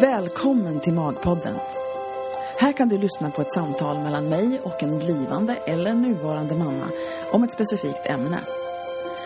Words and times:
Välkommen 0.00 0.80
till 0.80 0.94
Magpodden. 0.94 1.54
Här 2.58 2.72
kan 2.72 2.88
du 2.88 2.98
lyssna 2.98 3.30
på 3.30 3.42
ett 3.42 3.52
samtal 3.52 3.98
mellan 3.98 4.28
mig 4.28 4.60
och 4.62 4.82
en 4.82 4.98
blivande 4.98 5.54
eller 5.54 5.94
nuvarande 5.94 6.54
mamma 6.54 6.88
om 7.32 7.42
ett 7.42 7.52
specifikt 7.52 8.06
ämne. 8.06 8.38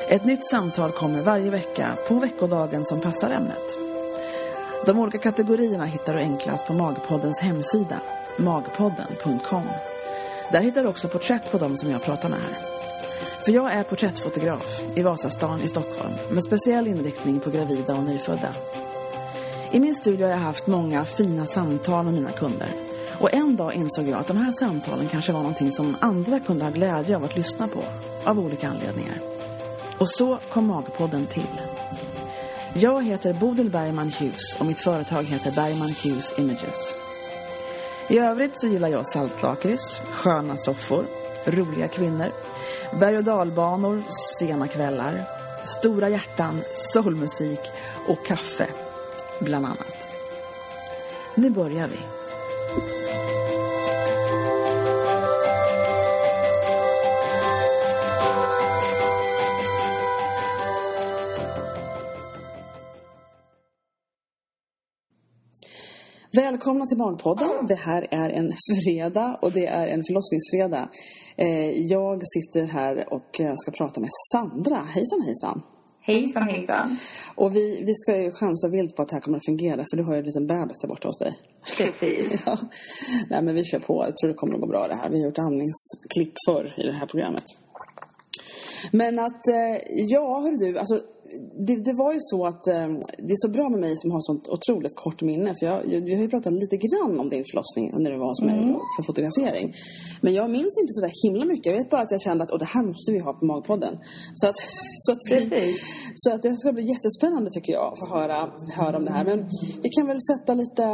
Ett 0.09 0.25
nytt 0.25 0.46
samtal 0.50 0.93
kommer 0.93 1.22
varje 1.22 1.50
vecka 1.50 1.89
på 2.09 2.14
veckodagen 2.14 2.85
som 2.85 3.00
passar 3.00 3.30
ämnet. 3.30 3.77
De 4.86 4.98
olika 4.98 5.18
kategorierna 5.18 5.85
hittar 5.85 6.14
du 6.14 6.21
enklast 6.21 6.67
på 6.67 6.73
Magpoddens 6.73 7.41
hemsida, 7.41 8.00
magpodden.com. 8.39 9.64
Där 10.52 10.61
hittar 10.61 10.82
du 10.82 10.89
också 10.89 11.09
porträtt 11.09 11.52
på 11.52 11.59
dem 11.59 11.77
som 11.77 11.91
jag 11.91 12.02
pratar 12.02 12.29
med 12.29 12.39
här. 12.39 12.59
För 13.45 13.52
jag 13.52 13.73
är 13.73 13.82
porträttfotograf 13.82 14.80
i 14.96 15.02
Vasastan 15.02 15.63
i 15.63 15.68
Stockholm 15.68 16.13
med 16.30 16.44
speciell 16.44 16.86
inriktning 16.86 17.41
på 17.41 17.50
gravida 17.50 17.94
och 17.94 18.05
nyfödda. 18.05 18.55
I 19.72 19.80
min 19.80 19.94
studio 19.94 20.26
har 20.26 20.30
jag 20.30 20.38
haft 20.38 20.66
många 20.66 21.04
fina 21.04 21.46
samtal 21.46 22.04
med 22.04 22.14
mina 22.14 22.30
kunder. 22.30 22.74
Och 23.20 23.34
en 23.34 23.56
dag 23.56 23.74
insåg 23.74 24.08
jag 24.08 24.20
att 24.20 24.26
de 24.26 24.36
här 24.36 24.52
samtalen 24.52 25.08
kanske 25.08 25.32
var 25.32 25.40
någonting 25.40 25.72
som 25.72 25.96
andra 26.00 26.40
kunde 26.40 26.64
ha 26.64 26.70
glädje 26.70 27.16
av 27.16 27.24
att 27.24 27.36
lyssna 27.36 27.68
på. 27.68 27.84
Av 28.24 28.38
olika 28.38 28.68
anledningar. 28.68 29.20
Och 29.98 30.10
så 30.10 30.38
kom 30.52 30.66
Magpodden 30.66 31.26
till. 31.26 31.60
Jag 32.74 33.05
heter 33.05 33.33
Bodil 33.33 33.70
Bergman 33.70 34.12
Hughes 34.19 34.56
och 34.58 34.66
mitt 34.66 34.80
företag 34.80 35.22
heter 35.22 35.50
Bergman 35.50 35.94
Hughes 36.05 36.38
Images. 36.38 36.94
I 38.08 38.18
övrigt 38.18 38.60
så 38.60 38.66
gillar 38.66 38.88
jag 38.88 39.06
saltlakrits, 39.06 40.00
sköna 40.10 40.56
soffor, 40.56 41.05
roliga 41.44 41.88
kvinnor, 41.88 42.32
berg- 42.92 43.16
och 43.16 43.24
dalbanor, 43.24 44.02
sena 44.38 44.68
kvällar, 44.68 45.24
stora 45.66 46.08
hjärtan, 46.08 46.60
soulmusik 46.74 47.60
och 48.08 48.27
kaffe, 48.27 48.68
bland 49.41 49.66
annat. 49.66 50.06
Nu 51.34 51.50
börjar 51.50 51.88
vi. 51.88 51.98
Välkomna 66.33 66.86
till 66.86 66.98
Magpodden. 66.98 67.66
Det 67.68 67.74
här 67.74 68.06
är 68.11 68.30
en 68.30 68.52
fredag 68.84 69.38
och 69.42 69.52
det 69.52 69.66
är 69.66 69.86
en 69.86 70.05
förlossningsfredag. 70.05 70.88
Eh, 71.36 71.86
jag 71.86 72.22
sitter 72.22 72.66
här 72.66 73.12
och 73.12 73.41
eh, 73.41 73.55
ska 73.56 73.70
prata 73.70 74.00
med 74.00 74.11
Sandra. 74.33 74.77
Hejsan 74.77 75.22
hejsan. 75.22 75.62
Hejsan 76.02 76.42
hejsan. 76.42 76.96
Och 77.34 77.56
vi, 77.56 77.82
vi 77.86 77.94
ska 77.94 78.16
ju 78.22 78.30
chansa 78.30 78.68
vilt 78.68 78.96
på 78.96 79.02
att 79.02 79.08
det 79.08 79.14
här 79.14 79.20
kommer 79.20 79.36
att 79.36 79.44
fungera 79.44 79.84
för 79.90 79.96
du 79.96 80.02
har 80.02 80.12
ju 80.12 80.18
en 80.18 80.24
liten 80.24 80.46
bebis 80.46 80.78
där 80.78 80.88
borta 80.88 81.08
hos 81.08 81.18
dig. 81.18 81.38
Precis. 81.76 82.44
Ja. 82.46 82.58
Nej 83.30 83.42
men 83.42 83.54
vi 83.54 83.64
kör 83.64 83.78
på. 83.78 84.04
Jag 84.06 84.16
tror 84.16 84.28
det 84.28 84.34
kommer 84.34 84.54
att 84.54 84.60
gå 84.60 84.66
bra 84.66 84.88
det 84.88 84.94
här. 84.94 85.10
Vi 85.10 85.20
har 85.20 85.26
gjort 85.26 85.38
amningsklipp 85.38 86.34
förr 86.46 86.74
i 86.76 86.82
det 86.82 86.92
här 86.92 87.06
programmet. 87.06 87.44
Men 88.92 89.18
att, 89.18 89.46
eh, 89.46 89.76
ja 89.88 90.40
hör 90.40 90.58
du, 90.58 90.78
alltså 90.78 91.00
det, 91.67 91.77
det 91.77 91.92
var 91.92 92.12
ju 92.12 92.19
så 92.20 92.47
att 92.47 92.67
eh, 92.67 92.89
det 93.27 93.33
är 93.36 93.47
så 93.47 93.50
bra 93.56 93.69
med 93.69 93.81
mig 93.81 93.95
som 93.97 94.11
har 94.11 94.20
sånt 94.20 94.48
otroligt 94.48 94.97
kort 94.97 95.23
minne. 95.23 95.55
För 95.59 95.67
jag, 95.67 95.78
jag, 95.92 96.09
jag 96.09 96.17
har 96.17 96.23
ju 96.23 96.28
pratat 96.28 96.53
lite 96.53 96.77
grann 96.77 97.20
om 97.20 97.28
din 97.28 97.45
förlossning 97.50 97.86
när 98.03 98.11
du 98.12 98.19
var 98.19 98.28
hos 98.28 98.42
mig 98.42 98.56
då, 98.73 98.81
för 98.97 99.03
fotografering. 99.09 99.73
Men 100.20 100.33
jag 100.34 100.51
minns 100.51 100.75
inte 100.83 100.92
så 100.97 101.01
där 101.01 101.12
himla 101.25 101.45
mycket. 101.45 101.67
Jag 101.73 101.78
vet 101.81 101.91
bara 101.91 102.01
att 102.01 102.11
jag 102.11 102.20
kände 102.20 102.45
att 102.45 102.51
och 102.51 102.58
det 102.58 102.70
här 102.75 102.83
måste 102.83 103.12
vi 103.12 103.19
ha 103.19 103.33
på 103.33 103.45
Magpodden. 103.45 103.95
Så 104.34 104.48
att, 104.48 104.56
så 105.05 105.12
att, 105.12 105.23
Precis. 105.28 105.77
så 106.14 106.34
att 106.34 106.42
det 106.42 106.56
ska 106.56 106.73
bli 106.73 106.84
jättespännande 106.95 107.51
tycker 107.51 107.73
jag 107.73 107.92
att 107.92 107.98
få 107.98 108.06
höra, 108.17 108.39
höra 108.81 108.97
om 108.97 109.05
det 109.05 109.12
här. 109.12 109.25
Men 109.25 109.39
vi 109.83 109.89
kan 109.89 110.06
väl 110.06 110.20
sätta 110.31 110.55
lite, 110.55 110.85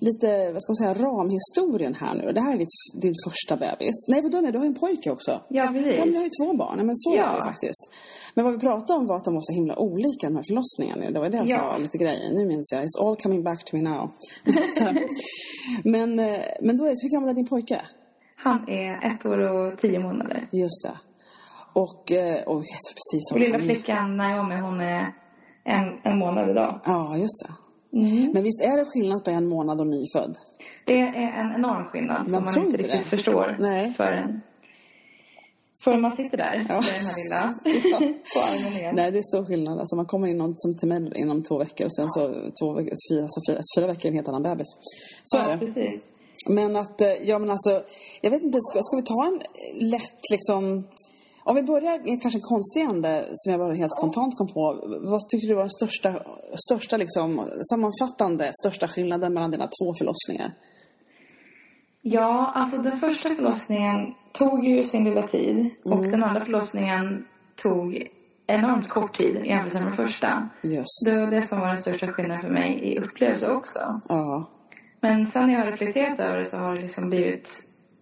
lite 0.00 0.52
vad 0.52 0.62
ska 0.62 0.70
man 0.70 0.76
säga, 0.76 1.06
ramhistorien 1.06 1.94
här 1.94 2.14
nu. 2.14 2.32
Det 2.32 2.40
här 2.40 2.54
är 2.54 2.58
ditt, 2.58 3.02
din 3.02 3.14
första 3.26 3.56
bebis. 3.56 3.94
Nej, 4.08 4.22
vadå, 4.22 4.40
nej, 4.40 4.52
du 4.52 4.58
har 4.58 4.64
ju 4.64 4.68
en 4.68 4.74
pojke 4.74 5.10
också. 5.10 5.40
Ja, 5.48 5.66
precis. 5.72 5.96
Ja, 5.98 6.04
men 6.04 6.14
jag 6.14 6.20
har 6.20 6.24
ju 6.24 6.30
två 6.42 6.56
barn. 6.56 6.86
Men 6.86 6.96
så 6.96 7.12
är 7.12 7.16
Ja. 7.16 7.30
det 7.32 7.38
ju 7.38 7.44
faktiskt. 7.44 7.90
Men 8.34 8.44
vad 8.44 8.54
vi 8.54 8.60
pratade 8.60 8.98
om 8.98 9.06
var 9.06 9.16
att 9.16 9.24
de 9.24 9.34
var 9.34 9.40
så 9.40 9.52
himla 9.54 9.78
olika, 9.78 10.26
de 10.26 10.36
här 10.36 10.44
förlossningarna. 10.48 11.10
Det 11.10 11.20
var 11.20 11.28
det 11.28 11.38
som 11.38 11.48
Ja. 11.48 11.64
var 11.72 11.78
lite 11.78 11.98
grejen. 11.98 12.34
Nu 12.34 12.46
minns 12.46 12.72
jag. 12.72 12.84
It's 12.84 12.98
all 13.08 13.16
coming 13.16 13.42
back 13.42 13.64
to 13.64 13.76
me 13.76 13.82
now. 13.82 14.10
men, 15.84 16.18
eh, 16.18 16.38
men 16.62 16.76
då 16.76 16.84
är 16.84 16.88
det, 16.90 16.96
hur 17.02 17.10
gammal 17.10 17.28
är 17.30 17.34
din 17.34 17.46
pojke? 17.46 17.80
Han 18.38 18.68
är 18.68 19.06
ett 19.06 19.26
år 19.26 19.38
och 19.38 19.78
tio 19.78 19.98
månader. 19.98 20.40
Just 20.52 20.82
det. 20.82 20.98
Och, 21.72 22.12
eh, 22.12 22.42
och 22.42 22.56
jag 22.58 22.94
precis 22.94 23.32
Och 23.32 23.38
lilla 23.40 23.58
flickan 23.58 24.16
Naomi, 24.16 24.56
hon 24.60 24.80
är 24.80 25.06
en, 25.64 26.00
en 26.04 26.18
månad 26.18 26.50
idag. 26.50 26.80
Ja, 26.84 27.16
just 27.16 27.46
det. 27.46 27.54
Mm. 27.96 28.32
Men 28.32 28.42
visst 28.42 28.60
är 28.62 28.76
det 28.76 28.84
skillnad 28.84 29.24
på 29.24 29.30
en 29.30 29.46
månad 29.48 29.80
och 29.80 29.86
nyfödd? 29.86 30.38
Det 30.84 31.00
är 31.00 31.40
en 31.40 31.52
enorm 31.54 31.84
skillnad 31.84 32.28
Man 32.28 32.34
som 32.34 32.44
man 32.44 32.66
inte 32.66 32.76
riktigt 32.82 33.10
det. 33.10 33.16
förstår 33.16 33.56
Nej. 33.60 33.92
förrän, 33.96 34.40
förrän 35.84 36.00
man 36.00 36.12
sitter 36.16 36.36
där 36.36 36.66
Ja. 36.68 36.74
med 36.80 36.90
den 36.94 37.06
här 37.06 37.24
lilla 37.24 37.54
Ja. 37.92 37.98
på 38.34 38.40
armen 38.54 38.72
ner. 38.72 38.92
Nej, 38.92 39.12
det 39.12 39.18
är 39.18 39.22
stor 39.22 39.44
skillnad. 39.44 39.78
Alltså 39.80 39.96
man 39.96 40.06
kommer 40.06 40.26
in 40.28 40.38
någon, 40.38 40.54
som 40.56 40.76
till 40.78 40.88
mig 40.88 41.12
inom 41.16 41.42
två 41.42 41.58
veckor 41.58 41.84
och 41.86 41.94
sen 41.94 42.08
så 42.08 42.20
två, 42.60 42.72
veckor- 42.72 42.96
fyra, 43.10 43.22
alltså 43.22 43.40
fyra, 43.50 43.60
fyra 43.78 43.86
veckor 43.86 44.04
är 44.04 44.08
en 44.08 44.14
helt 44.14 44.28
annan 44.28 44.42
bebis. 44.42 44.66
Så 45.24 45.36
ja, 45.36 45.42
är 45.44 45.50
det. 45.52 45.58
precis. 45.58 46.10
Men 46.48 46.76
att, 46.76 47.00
eh, 47.00 47.12
ja 47.22 47.38
men 47.38 47.50
alltså, 47.50 47.82
jag 48.20 48.30
vet 48.30 48.42
inte, 48.42 48.58
ska, 48.60 48.80
ska 48.82 48.96
vi 48.96 49.02
ta 49.02 49.26
en 49.26 49.40
lätt 49.90 50.20
liksom... 50.32 50.84
Om 51.48 51.54
vi 51.54 51.62
börjar 51.62 51.98
med 52.04 52.22
kanske 52.22 52.38
en 52.38 52.42
konstig 52.42 52.80
ände 52.80 53.26
som 53.34 53.52
jag 53.52 53.60
bara 53.60 53.74
helt 53.74 53.94
spontant 53.94 54.36
kom 54.38 54.48
på. 54.48 54.62
Vad 55.10 55.28
tyckte 55.28 55.46
du 55.46 55.54
var 55.54 55.62
den 55.62 55.70
största, 55.70 56.14
största 56.66 56.96
liksom, 56.96 57.50
sammanfattande, 57.70 58.50
största 58.62 58.88
skillnaden 58.88 59.34
mellan 59.34 59.50
dina 59.50 59.64
två 59.66 59.94
förlossningar? 59.98 60.52
Ja, 62.02 62.52
alltså 62.54 62.82
den 62.82 62.98
första 62.98 63.28
förlossningen 63.28 63.96
tog 64.32 64.64
ju 64.64 64.84
sin 64.84 65.04
lilla 65.04 65.22
tid. 65.22 65.70
Och 65.84 65.98
Mm. 65.98 66.10
den 66.10 66.24
andra 66.24 66.44
förlossningen 66.44 67.24
tog 67.62 68.08
enormt 68.46 68.88
kort 68.88 69.18
tid 69.18 69.36
i 69.36 69.48
jämförelse 69.48 69.82
med 69.84 69.92
den 69.92 70.06
första. 70.06 70.48
Just. 70.62 71.04
Det 71.06 71.18
var 71.20 71.26
det 71.26 71.42
som 71.42 71.60
var 71.60 71.68
den 71.68 71.82
största 71.82 72.06
skillnaden 72.06 72.42
för 72.42 72.52
mig 72.52 72.80
i 72.82 72.98
upplevelse 72.98 73.52
också. 73.52 74.00
Ja. 74.08 74.50
Men 75.00 75.26
sen 75.26 75.46
när 75.46 75.54
jag 75.54 75.60
har 75.64 75.70
reflekterat 75.70 76.20
över 76.20 76.38
det 76.38 76.46
så 76.46 76.58
har 76.58 76.74
det 76.76 76.82
liksom 76.82 77.10
blivit 77.10 77.50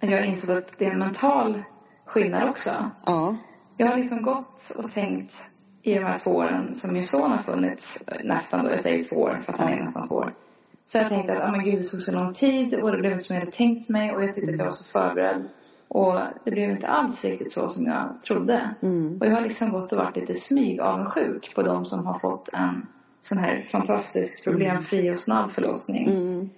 att 0.02 0.10
jag 0.10 0.18
har 0.18 0.24
insett 0.24 0.58
att 0.58 0.78
det 0.78 0.84
är 0.84 0.90
en 0.90 0.98
mental 0.98 1.62
skillnad 2.06 2.48
också. 2.48 2.90
Ja. 3.06 3.36
Jag 3.76 3.86
har 3.86 3.96
liksom 3.96 4.22
gått 4.22 4.74
och 4.78 4.92
tänkt 4.92 5.34
i 5.82 5.94
de 5.94 6.04
här 6.04 6.18
två 6.18 6.30
åren 6.30 6.76
som 6.76 6.94
min 6.94 7.06
son 7.06 7.30
har 7.30 7.38
funnits 7.38 8.04
nästan 8.24 8.64
då, 8.64 8.70
jag 8.70 8.80
säger 8.80 9.04
två 9.04 9.16
år 9.16 9.42
för 9.44 9.52
att 9.52 9.60
han 9.60 9.72
är 9.72 9.80
nästan 9.82 10.08
två 10.08 10.14
år. 10.14 10.34
Så 10.86 10.98
jag 10.98 11.08
tänkte 11.08 11.38
att, 11.38 11.44
oh 11.44 11.50
men 11.50 11.64
gud, 11.64 11.78
det 11.78 11.88
tog 11.88 12.02
så 12.02 12.12
lång 12.12 12.34
tid 12.34 12.74
och 12.74 12.92
det 12.92 12.98
blev 12.98 13.12
inte 13.12 13.24
som 13.24 13.34
jag 13.34 13.40
hade 13.40 13.56
tänkt 13.56 13.90
mig 13.90 14.14
och 14.14 14.22
jag 14.22 14.32
tyckte 14.32 14.52
att 14.52 14.58
jag 14.58 14.64
var 14.64 14.72
så 14.72 14.86
förberedd. 14.86 15.48
Och 15.88 16.20
det 16.44 16.50
blev 16.50 16.70
inte 16.70 16.86
alls 16.86 17.24
riktigt 17.24 17.52
så 17.52 17.68
som 17.68 17.86
jag 17.86 18.22
trodde. 18.26 18.74
Mm. 18.82 19.18
Och 19.20 19.26
jag 19.26 19.32
har 19.32 19.40
liksom 19.40 19.70
gått 19.70 19.92
och 19.92 19.98
varit 19.98 20.16
lite 20.16 20.34
smyg 20.34 20.80
avundsjuk 20.80 21.54
på 21.54 21.62
de 21.62 21.84
som 21.84 22.06
har 22.06 22.18
fått 22.18 22.48
en 22.52 22.86
sån 23.20 23.38
här 23.38 23.64
fantastisk 23.72 24.44
problemfri 24.44 25.14
och 25.14 25.20
snabb 25.20 25.52
förlossning. 25.52 26.08
Mm. 26.08 26.50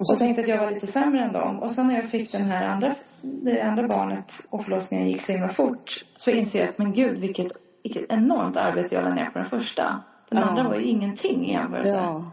Och 0.00 0.06
så 0.06 0.16
tänkte 0.16 0.42
att 0.42 0.48
jag 0.48 0.58
var 0.58 0.70
lite 0.70 0.86
sämre 0.86 1.24
än 1.24 1.32
dem. 1.32 1.58
Och 1.62 1.72
sen 1.72 1.86
när 1.88 1.94
jag 1.94 2.04
fick 2.10 2.32
den 2.32 2.44
här 2.44 2.66
andra, 2.68 2.94
det 3.22 3.62
andra 3.62 3.88
barnet 3.88 4.32
och 4.50 4.64
förlossningen 4.64 5.08
gick 5.08 5.22
så 5.22 5.32
himla 5.32 5.48
fort 5.48 6.04
så 6.16 6.30
inser 6.30 6.60
jag 6.60 6.68
att 6.68 6.78
men 6.78 6.92
gud 6.92 7.18
vilket, 7.20 7.52
vilket 7.82 8.10
enormt 8.10 8.56
arbete 8.56 8.94
jag 8.94 9.04
la 9.04 9.14
ner 9.14 9.30
på 9.30 9.38
den 9.38 9.46
första. 9.50 10.02
Den 10.30 10.38
Ja. 10.40 10.44
andra 10.44 10.62
var 10.68 10.74
ju 10.74 10.82
ingenting 10.82 11.46
i 11.46 11.52
jämförelse. 11.52 11.90
Ja. 11.90 12.30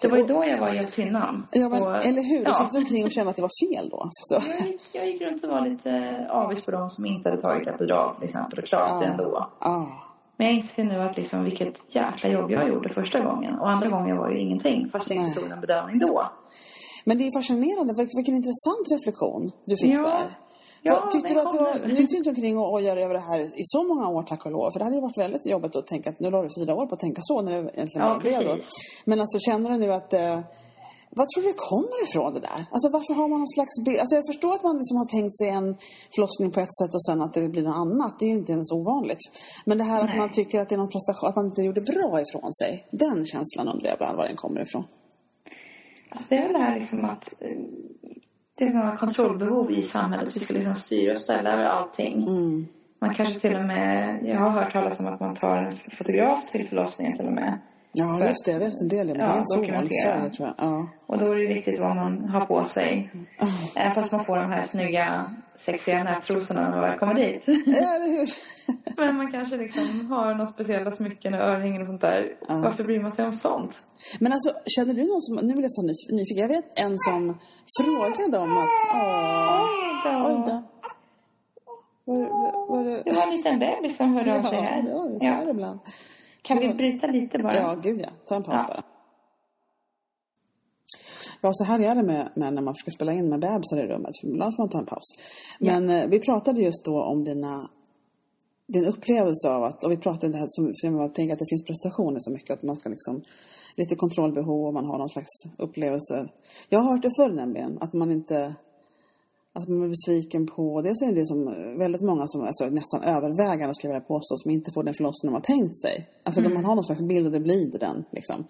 Det 0.00 0.08
var 0.08 0.16
ju 0.18 0.24
då 0.24 0.44
jag 0.44 0.58
var 0.60 0.68
hjältinnan. 0.72 1.46
ja 1.52 1.68
men, 1.68 1.82
Och- 1.82 2.04
eller 2.04 2.22
hur? 2.22 2.38
Du 2.44 2.50
Ja. 2.50 2.64
gick 2.72 2.74
omkring 2.82 3.04
och 3.04 3.12
kände 3.12 3.30
att 3.30 3.36
det 3.36 3.42
var 3.42 3.72
fel 3.72 3.88
då? 3.90 4.10
Jag 4.30 4.66
gick, 4.66 4.80
jag 4.92 5.06
gick 5.06 5.22
runt 5.22 5.44
och 5.44 5.50
var 5.50 5.60
lite 5.60 6.26
avis 6.30 6.64
på 6.64 6.70
de 6.70 6.90
som 6.90 7.06
inte 7.06 7.28
hade 7.28 7.40
tagit 7.42 7.66
epidural 7.66 8.14
till 8.14 8.24
exempel 8.24 8.58
och 8.58 8.64
klarat 8.64 9.00
det 9.02 9.06
ändå. 9.06 9.48
Ja. 9.60 9.88
Men 10.36 10.46
jag 10.46 10.56
inser 10.56 10.84
nu 10.84 10.96
att 10.96 11.16
liksom 11.16 11.44
vilket 11.44 11.94
jäkla 11.94 12.30
jobb 12.30 12.50
jag 12.50 12.68
gjorde 12.68 12.88
första 12.88 13.20
gången. 13.20 13.58
Och 13.58 13.70
andra 13.70 13.88
gången 13.88 14.16
var 14.16 14.30
ju 14.30 14.40
ingenting 14.40 14.88
fast 14.90 15.10
jag 15.14 15.24
inte 15.24 15.40
tog 15.40 15.50
en 15.50 15.60
bedömning 15.60 15.98
då. 15.98 16.22
Men 17.04 17.18
det 17.18 17.26
är 17.26 17.32
fascinerande. 17.38 17.92
Vil- 17.92 18.08
Vilken 18.16 18.34
intressant 18.36 18.86
reflektion 18.92 19.52
du 19.66 19.76
fick 19.76 19.92
Ja. 19.94 20.02
där. 20.02 20.38
Ja, 20.86 21.08
tyckte 21.12 21.34
du 21.34 21.40
att 21.40 21.54
var, 21.54 21.74
nu. 21.86 21.94
du 21.94 22.00
gick 22.00 22.12
inte 22.12 22.30
omkring 22.30 22.58
och 22.58 22.72
ojade 22.74 23.00
över 23.02 23.14
det 23.14 23.20
här 23.20 23.40
i 23.40 23.62
så 23.64 23.82
många 23.84 24.08
år 24.08 24.22
tack 24.22 24.46
och 24.46 24.52
lov. 24.52 24.70
För 24.70 24.78
det 24.78 24.84
hade 24.84 24.96
ju 24.96 25.02
varit 25.02 25.18
väldigt 25.18 25.46
jobbigt 25.46 25.76
att 25.76 25.86
tänka 25.86 26.10
att 26.10 26.20
nu 26.20 26.30
la 26.30 26.42
du 26.42 26.48
fyra 26.60 26.74
år 26.74 26.86
på 26.86 26.94
att 26.94 27.00
tänka 27.00 27.20
så 27.24 27.42
när 27.42 27.52
det 27.52 27.58
egentligen 27.58 27.88
Ja, 27.94 28.08
bara 28.08 28.18
blev 28.18 28.44
då. 28.44 28.56
Men 29.04 29.20
alltså 29.20 29.38
känner 29.38 29.70
du 29.70 29.76
nu 29.76 29.92
att 29.92 30.12
eh, 30.12 30.38
vad 31.16 31.26
tror 31.28 31.42
du 31.42 31.48
det 31.48 31.58
kommer 31.72 31.98
ifrån 32.06 32.34
det 32.34 32.40
där? 32.40 32.60
Alltså 32.70 32.88
varför 32.96 33.14
har 33.14 33.28
man 33.28 33.38
någon 33.38 33.54
slags 33.56 33.74
bild? 33.84 33.98
Alltså 34.00 34.16
jag 34.16 34.26
förstår 34.32 34.52
att 34.54 34.62
man 34.62 34.76
liksom 34.78 34.96
har 34.96 35.08
tänkt 35.16 35.34
sig 35.38 35.48
en 35.48 35.76
förlossning 36.14 36.50
på 36.50 36.60
ett 36.60 36.76
sätt 36.80 36.94
och 36.94 37.04
sen 37.04 37.22
att 37.22 37.34
det 37.34 37.48
blir 37.48 37.62
något 37.62 37.82
annat. 37.84 38.18
Det 38.18 38.24
är 38.24 38.32
ju 38.34 38.40
inte 38.42 38.52
ens 38.52 38.72
ovanligt. 38.72 39.24
Men 39.64 39.78
det 39.78 39.84
här 39.84 40.00
att 40.00 40.10
Nej. 40.10 40.18
man 40.18 40.30
tycker 40.30 40.60
att 40.60 40.68
det 40.68 40.74
är 40.74 40.82
någon 40.84 40.94
prestation, 40.96 41.28
att 41.28 41.36
man 41.36 41.46
inte 41.46 41.62
gjorde 41.62 41.80
bra 41.80 42.20
ifrån 42.24 42.54
sig. 42.60 42.86
Den 42.90 43.26
känslan 43.26 43.68
undrar 43.68 43.88
jag 43.88 43.96
ibland 43.96 44.16
var 44.16 44.26
den 44.26 44.36
kommer 44.36 44.60
ifrån. 44.60 44.84
Alltså 46.08 46.34
det 46.34 46.40
är 46.40 46.44
väl 46.44 46.52
det 46.52 46.58
här 46.58 46.74
liksom 46.78 47.04
att 47.04 47.42
eh, 47.42 47.60
det 48.58 48.64
är 48.64 48.68
sådana 48.68 48.96
kontrollbehov 48.96 49.70
i 49.70 49.82
samhället. 49.82 50.36
Vi 50.36 50.40
ska 50.40 50.54
liksom 50.54 50.76
styra 50.76 51.12
och 51.14 51.20
ställa 51.20 51.52
över 51.52 51.64
allting. 51.64 52.22
Mm. 52.22 52.66
Man 53.00 53.14
kanske 53.14 53.48
till 53.48 53.56
och 53.56 53.64
med, 53.64 54.20
jag 54.24 54.40
har 54.40 54.50
hört 54.50 54.72
talas 54.72 55.00
om 55.00 55.06
att 55.06 55.20
man 55.20 55.34
tar 55.34 55.56
en 55.56 55.72
fotograf 55.72 56.50
till 56.50 56.68
förlossningen 56.68 57.18
till 57.18 57.26
och 57.26 57.32
med. 57.32 57.58
Ja, 57.96 58.18
För 58.18 58.28
just 58.28 58.44
det. 58.44 58.50
Jag 58.52 58.60
vet 58.60 58.80
en 58.80 58.88
del. 58.88 59.06
Men 59.06 59.16
ja, 59.20 59.26
det 59.26 59.32
är 59.40 59.44
så 59.44 59.60
dokumentera. 59.60 60.30
Tror 60.30 60.48
jag. 60.48 60.54
Ja. 60.58 60.88
Och 61.06 61.18
då 61.18 61.24
är 61.32 61.38
det 61.38 61.46
viktigt 61.46 61.82
vad 61.82 61.96
man 61.96 62.28
har 62.28 62.40
på 62.46 62.64
sig. 62.64 63.10
Även 63.76 63.92
fast 63.94 64.12
man 64.12 64.24
får 64.24 64.36
de 64.36 64.50
här 64.50 64.62
snygga, 64.62 65.34
sexiga 65.56 66.04
nättrosorna 66.04 66.60
när 66.62 66.70
man 66.70 66.80
väl 66.80 66.98
kommer 66.98 67.14
dit. 67.14 67.44
Ja, 67.66 67.94
eller 67.94 68.06
hur? 68.08 68.30
Men 68.96 69.16
man 69.16 69.32
kanske 69.32 69.56
liksom 69.56 70.06
har 70.10 70.34
några 70.34 70.46
speciella 70.46 70.90
smycken 70.90 71.34
och 71.34 71.40
örhängen 71.40 71.80
och 71.80 71.86
sånt 71.86 72.00
där. 72.00 72.36
Ja. 72.48 72.58
Varför 72.58 72.84
bryr 72.84 73.00
man 73.00 73.12
sig 73.12 73.26
om 73.26 73.32
sånt? 73.32 73.76
Men 74.20 74.32
alltså, 74.32 74.50
känner 74.66 74.94
du 74.94 75.00
någon 75.04 75.20
som... 75.22 75.36
Nu 75.46 75.52
blir 75.54 75.62
jag 75.62 75.72
så 75.72 75.82
nyf- 75.82 76.16
nyfiken. 76.16 76.40
Jag 76.42 76.48
vet 76.48 76.78
en 76.78 76.98
som 76.98 77.38
frågade 77.80 78.38
om 78.38 78.52
att... 78.58 78.68
Åh, 78.94 79.62
oj 80.26 80.42
då. 80.46 80.62
Var, 82.06 82.68
var, 82.68 82.84
det... 82.84 83.02
Det 83.04 83.14
var 83.16 83.22
en 83.22 83.36
liten 83.36 83.58
bebis 83.58 83.96
som 83.98 84.14
hörde 84.14 84.38
av 84.38 84.42
sig 84.42 84.58
Ja, 84.58 84.62
här. 84.64 84.82
det 84.82 84.94
var 84.94 85.08
det. 85.08 85.18
Så 85.20 85.26
är 85.26 85.30
det 85.36 85.42
Ja. 85.44 85.50
ibland. 85.50 85.80
Kan 86.44 86.58
vi 86.58 86.74
bryta 86.74 87.06
lite 87.06 87.38
bara? 87.38 87.56
Ja, 87.56 87.74
gud 87.74 88.00
ja. 88.00 88.08
Ta 88.26 88.34
en 88.34 88.42
paus 88.42 88.54
Ja. 88.58 88.64
bara. 88.68 88.82
Ja, 91.40 91.50
så 91.52 91.64
här 91.64 91.80
är 91.80 91.94
det 91.94 92.02
med, 92.02 92.32
med 92.36 92.54
när 92.54 92.62
man 92.62 92.74
försöker 92.74 92.90
spela 92.90 93.12
in 93.12 93.28
med 93.28 93.40
bebisar 93.40 93.78
i 93.84 93.86
rummet. 93.86 94.10
Ibland 94.22 94.56
får 94.56 94.62
man 94.62 94.70
ta 94.70 94.78
en 94.78 94.86
paus. 94.86 95.04
Men 95.58 95.90
eh, 95.90 96.06
vi 96.08 96.20
pratade 96.20 96.60
just 96.60 96.84
då 96.84 97.02
om 97.02 97.24
dina, 97.24 97.70
din 98.66 98.84
upplevelse 98.84 99.50
av 99.50 99.64
att, 99.64 99.84
och 99.84 99.90
vi 99.92 99.96
pratade 99.96 100.26
om 100.26 100.32
det 100.32 100.38
här 100.38 100.46
som, 100.50 100.70
som 100.74 101.00
jag 101.00 101.14
tänker 101.14 101.32
att 101.32 101.38
det 101.38 101.50
finns 101.50 101.64
prestationer 101.64 102.18
så 102.18 102.32
mycket. 102.32 102.50
Att 102.56 102.62
man 102.62 102.76
ska 102.76 102.88
liksom, 102.88 103.22
lite 103.76 103.94
kontrollbehov 103.96 104.66
och 104.66 104.74
man 104.74 104.86
har 104.86 104.98
någon 104.98 105.08
slags 105.08 105.32
upplevelse. 105.58 106.28
Jag 106.68 106.80
har 106.80 106.92
hört 106.92 107.02
det 107.02 107.10
förr 107.16 107.30
nämligen, 107.30 107.78
att 107.80 107.92
man 107.92 108.10
inte 108.10 108.54
att 109.56 109.68
man 109.68 109.82
är 109.82 109.88
besviken 109.88 110.46
på, 110.46 110.82
dels 110.82 111.02
är 111.02 111.12
det 111.12 111.26
som 111.26 111.44
väldigt 111.78 112.02
många 112.02 112.24
som, 112.26 112.40
alltså 112.42 112.64
nästan 112.66 113.02
övervägande 113.02 113.74
skulle 113.74 113.92
jag 113.92 114.00
vilja 114.00 114.08
påstå, 114.08 114.36
som 114.36 114.50
inte 114.50 114.70
får 114.74 114.82
den 114.82 114.94
förlossning 114.94 115.32
de 115.32 115.34
har 115.34 115.40
tänkt 115.56 115.80
sig. 115.80 116.08
Alltså 116.22 116.40
Mm. 116.40 116.54
man 116.54 116.64
har 116.64 116.74
någon 116.74 116.84
slags 116.84 117.02
bild 117.02 117.26
och 117.26 117.32
det 117.32 117.40
blir 117.40 117.78
den 117.78 118.04
liksom. 118.10 118.44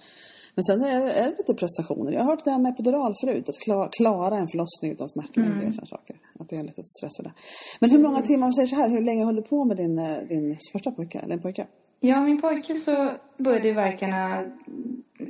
Men 0.56 0.64
sen 0.64 0.84
är 0.84 1.00
det, 1.00 1.12
är 1.12 1.24
det 1.30 1.34
lite 1.38 1.54
prestationer. 1.54 2.12
Jag 2.12 2.20
har 2.20 2.30
hört 2.30 2.44
det 2.44 2.50
här 2.50 2.58
med 2.58 2.72
epidural 2.72 3.14
förut, 3.24 3.48
att 3.48 3.58
kla, 3.58 3.88
klara 3.98 4.36
en 4.36 4.48
förlossning 4.48 4.92
utan 4.92 5.08
smärtlindring 5.08 5.54
Mm. 5.56 5.68
och 5.68 5.74
sådana 5.74 5.86
saker. 5.86 6.16
Att 6.40 6.48
det 6.48 6.56
är 6.56 6.62
lite 6.62 6.82
stress 6.98 7.20
i 7.20 7.22
det. 7.22 7.32
Men 7.80 7.90
hur 7.90 7.98
många 7.98 8.22
timmar, 8.22 8.46
om 8.46 8.52
säger 8.52 8.68
så 8.68 8.76
här, 8.76 8.88
hur 8.90 9.02
länge 9.02 9.24
höll 9.24 9.36
du 9.36 9.42
på 9.42 9.64
med 9.64 9.76
din, 9.76 9.98
eh, 9.98 10.18
din 10.28 10.56
första 10.72 10.90
pojke, 10.90 11.18
eller 11.18 11.38
pojke? 11.38 11.66
Ja, 12.00 12.20
min 12.20 12.40
pojke 12.40 12.74
så 12.74 13.10
började 13.38 13.68
ju 13.68 13.74
verkarna 13.74 14.44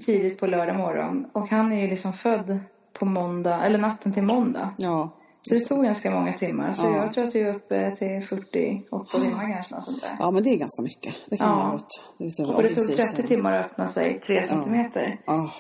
tidigt 0.07 0.41
på 0.41 0.47
lördag 0.47 0.77
morgon. 0.77 1.27
Och 1.33 1.49
han 1.49 1.73
är 1.73 1.81
ju 1.83 1.89
liksom 1.89 2.13
född 2.13 2.59
på 2.99 3.05
måndag, 3.05 3.65
eller 3.67 3.79
natten 3.79 4.13
till 4.13 4.23
måndag. 4.23 4.75
Ja. 4.79 5.11
Så 5.49 5.55
det 5.55 5.61
tog 5.61 5.85
ganska 5.85 6.11
många 6.11 6.33
timmar. 6.33 6.73
Så 6.73 6.87
Ja. 6.87 6.97
jag 6.97 7.13
tror 7.13 7.25
att 7.25 7.35
vi 7.37 7.41
är 7.41 7.55
uppe 7.55 7.97
till 7.97 8.23
48 8.29 9.19
timmar 9.19 9.53
kanske. 9.53 9.75
Något 9.75 9.85
sånt 9.85 10.03
där. 10.03 10.17
Ja, 10.19 10.31
men 10.31 10.43
det 10.43 10.51
är 10.51 10.57
ganska 10.57 10.83
mycket. 10.83 11.15
Det 11.31 11.37
kan 11.37 11.49
Ja. 11.49 11.81
Det 12.19 12.25
är 12.25 12.29
lite 12.29 12.43
Och 12.43 12.49
det 12.49 12.69
tog 12.69 12.85
objektivt 12.85 12.97
30 12.97 13.17
säga. 13.17 13.29
timmar 13.29 13.59
att 13.59 13.67
öppna 13.67 13.89
sig 13.89 14.21
3 14.21 14.43
centimeter. 14.43 15.21
Ja. 15.27 15.51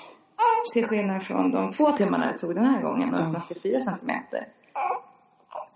Till 0.73 0.87
skillnad 0.87 1.23
från 1.23 1.51
de 1.51 1.71
två 1.71 1.91
timmarna 1.93 2.33
det 2.33 2.39
tog 2.39 2.55
den 2.55 2.65
här 2.65 2.83
gången 2.83 3.15
att 3.15 3.21
öppna 3.29 3.41
sig 3.41 3.61
4 3.61 3.81
centimeter. 3.81 4.49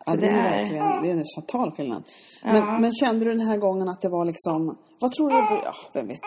Ja, 0.06 0.16
det 0.16 0.26
är 0.28 0.32
det 0.32 0.38
är- 0.38 0.58
verkligen 0.58 1.02
det 1.02 1.08
är 1.10 1.12
en 1.16 1.24
fatal 1.36 1.72
skillnad. 1.76 2.02
Ja. 2.42 2.52
Men, 2.52 2.80
men 2.82 2.92
kände 2.92 3.24
du 3.24 3.30
den 3.34 3.46
här 3.46 3.56
gången 3.56 3.88
att 3.88 4.00
det 4.00 4.08
var 4.08 4.24
liksom, 4.24 4.78
vad 5.00 5.12
tror 5.12 5.30
du 5.30 5.36
det 5.36 5.42
beror, 5.42 5.60
ja, 5.64 5.72
vem 5.92 6.06
vet. 6.06 6.20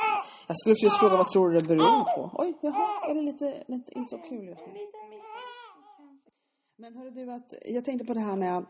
Jag 0.47 0.57
skulle 0.57 0.75
precis 0.75 0.99
fråga 0.99 1.17
vad 1.17 1.27
tror 1.27 1.49
du 1.49 1.57
det 1.57 1.67
beror 1.67 2.15
på? 2.17 2.31
Oj, 2.33 2.53
jaha, 2.61 3.09
är 3.09 3.15
det 3.15 3.21
lite, 3.21 3.45
lite 3.67 3.91
inte 3.99 4.09
så 4.09 4.17
kul 4.17 4.47
just 4.47 4.61
nu? 4.67 4.73
Men 6.81 6.95
hörru 6.95 7.09
du, 7.11 7.31
att, 7.31 7.53
jag 7.65 7.85
tänkte 7.85 8.05
på 8.05 8.13
det 8.13 8.19
här 8.19 8.35
med, 8.35 8.65